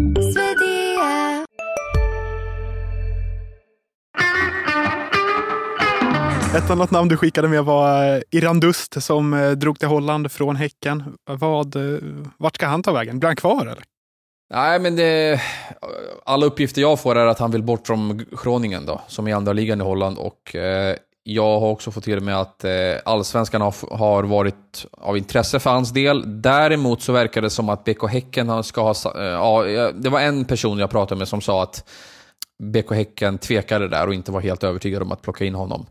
Annat 6.71 6.91
namn 6.91 7.09
du 7.09 7.17
skickade 7.17 7.47
med 7.47 7.65
var 7.65 8.15
eh, 8.15 8.21
Irandust 8.31 9.03
som 9.03 9.33
eh, 9.33 9.51
drog 9.51 9.79
till 9.79 9.87
Holland 9.87 10.31
från 10.31 10.55
Häcken. 10.55 11.03
Vad, 11.25 11.75
eh, 11.75 11.99
vart 12.37 12.55
ska 12.55 12.67
han 12.67 12.83
ta 12.83 12.91
vägen? 12.91 13.19
Blir 13.19 13.27
han 13.27 13.35
kvar 13.35 13.61
eller? 13.61 13.83
Nej, 14.53 14.79
men 14.79 14.95
det, 14.95 15.41
alla 16.25 16.45
uppgifter 16.45 16.81
jag 16.81 16.99
får 16.99 17.15
är 17.15 17.25
att 17.25 17.39
han 17.39 17.51
vill 17.51 17.63
bort 17.63 17.87
från 17.87 18.25
Groningen 18.43 18.85
då, 18.85 19.01
som 19.07 19.27
är 19.27 19.35
andra 19.35 19.53
ligan 19.53 19.81
i 19.81 19.83
Holland. 19.83 20.17
Och 20.17 20.55
eh, 20.55 20.95
jag 21.23 21.59
har 21.59 21.67
också 21.67 21.91
fått 21.91 22.03
till 22.03 22.19
mig 22.19 22.33
att 22.33 22.63
eh, 22.63 22.71
allsvenskan 23.05 23.61
har, 23.61 23.97
har, 23.97 24.23
varit 24.23 24.85
av 24.91 25.17
intresse 25.17 25.59
för 25.59 25.69
hans 25.69 25.91
del. 25.91 26.41
Däremot 26.41 27.01
så 27.01 27.13
verkar 27.13 27.41
det 27.41 27.49
som 27.49 27.69
att 27.69 27.83
BK 27.83 28.07
Häcken 28.09 28.63
ska 28.63 28.81
ha... 28.81 28.93
Eh, 29.15 29.23
ja, 29.23 29.91
det 29.95 30.09
var 30.09 30.19
en 30.19 30.45
person 30.45 30.79
jag 30.79 30.89
pratade 30.89 31.19
med 31.19 31.27
som 31.27 31.41
sa 31.41 31.63
att 31.63 31.89
BK 32.63 32.91
Häcken 32.91 33.37
tvekade 33.37 33.87
där 33.87 34.07
och 34.07 34.13
inte 34.13 34.31
var 34.31 34.41
helt 34.41 34.63
övertygad 34.63 35.01
om 35.01 35.11
att 35.11 35.21
plocka 35.21 35.45
in 35.45 35.55
honom. 35.55 35.85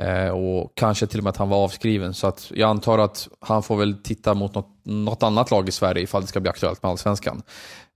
Eh, 0.00 0.28
och 0.28 0.72
kanske 0.76 1.06
till 1.06 1.18
och 1.18 1.24
med 1.24 1.30
att 1.30 1.36
han 1.36 1.48
var 1.48 1.56
avskriven. 1.56 2.14
Så 2.14 2.26
att 2.26 2.52
jag 2.54 2.70
antar 2.70 2.98
att 2.98 3.28
han 3.40 3.62
får 3.62 3.76
väl 3.76 4.02
titta 4.02 4.34
mot 4.34 4.54
något, 4.54 4.68
något 4.84 5.22
annat 5.22 5.50
lag 5.50 5.68
i 5.68 5.72
Sverige 5.72 6.02
ifall 6.02 6.22
det 6.22 6.28
ska 6.28 6.40
bli 6.40 6.50
aktuellt 6.50 6.82
med 6.82 6.90
Allsvenskan. 6.90 7.42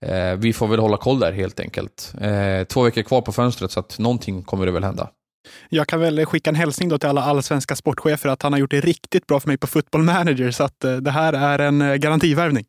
Eh, 0.07 0.33
vi 0.33 0.53
får 0.53 0.67
väl 0.67 0.79
hålla 0.79 0.97
koll 0.97 1.21
där 1.21 1.33
helt 1.33 1.61
enkelt. 1.61 2.15
Eh, 2.21 2.65
två 2.65 2.83
veckor 2.83 3.03
kvar 3.03 3.21
på 3.21 3.33
fönstret 3.33 3.71
så 3.71 3.81
att 3.81 3.99
någonting 3.99 4.43
kommer 4.43 4.67
det 4.67 4.73
väl 4.73 4.85
hända. 4.85 5.09
Jag 5.69 5.87
kan 5.87 6.01
väl 6.01 6.27
skicka 6.27 6.51
en 6.51 6.57
hälsning 6.57 6.89
då 6.89 6.99
till 6.99 7.09
alla 7.09 7.23
allsvenska 7.23 7.77
sportchefer 7.77 8.29
att 8.29 8.43
han 8.43 8.53
har 8.53 8.61
gjort 8.61 8.71
det 8.71 8.81
riktigt 8.81 9.27
bra 9.27 9.41
för 9.41 9.49
mig 9.49 9.59
på 9.59 9.67
Football 9.67 10.03
Manager. 10.03 10.51
Så 10.51 10.65
att 10.65 10.81
det 11.01 11.11
här 11.11 11.33
är 11.33 11.59
en 11.59 12.01
garantivärvning. 12.01 12.65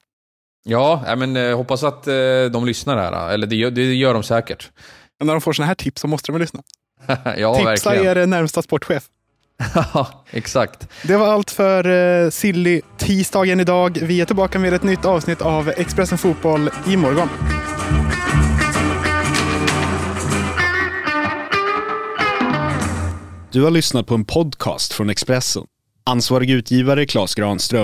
Ja, 0.63 1.15
men 1.17 1.53
hoppas 1.53 1.83
att 1.83 2.03
de 2.51 2.65
lyssnar 2.65 2.97
här. 2.97 3.33
Eller 3.33 3.47
det 3.47 3.55
gör, 3.55 3.71
det 3.71 3.93
gör 3.93 4.13
de 4.13 4.23
säkert. 4.23 4.71
Men 5.19 5.27
när 5.27 5.33
de 5.33 5.41
får 5.41 5.53
sådana 5.53 5.67
här 5.67 5.75
tips 5.75 6.01
så 6.01 6.07
måste 6.07 6.27
de 6.27 6.33
väl 6.33 6.41
lyssna. 6.41 6.63
ja, 7.37 7.55
Tipsa 7.55 7.89
verkligen. 7.89 8.17
er 8.17 8.25
närmsta 8.25 8.61
sportchef. 8.61 9.09
Ja, 9.75 10.23
exakt. 10.29 10.87
Det 11.03 11.17
var 11.17 11.27
allt 11.27 11.51
för 11.51 11.87
uh, 11.87 12.29
Silly 12.29 12.81
tisdagen 12.97 13.59
idag. 13.59 13.97
Vi 14.01 14.21
är 14.21 14.25
tillbaka 14.25 14.59
med 14.59 14.73
ett 14.73 14.83
nytt 14.83 15.05
avsnitt 15.05 15.41
av 15.41 15.69
Expressen 15.69 16.17
Fotboll 16.17 16.69
imorgon. 16.87 17.29
Du 23.51 23.63
har 23.63 23.71
lyssnat 23.71 24.07
på 24.07 24.15
en 24.15 24.25
podcast 24.25 24.93
från 24.93 25.09
Expressen. 25.09 25.63
Ansvarig 26.03 26.49
utgivare 26.49 27.05
Klas 27.05 27.35
Granström 27.35 27.83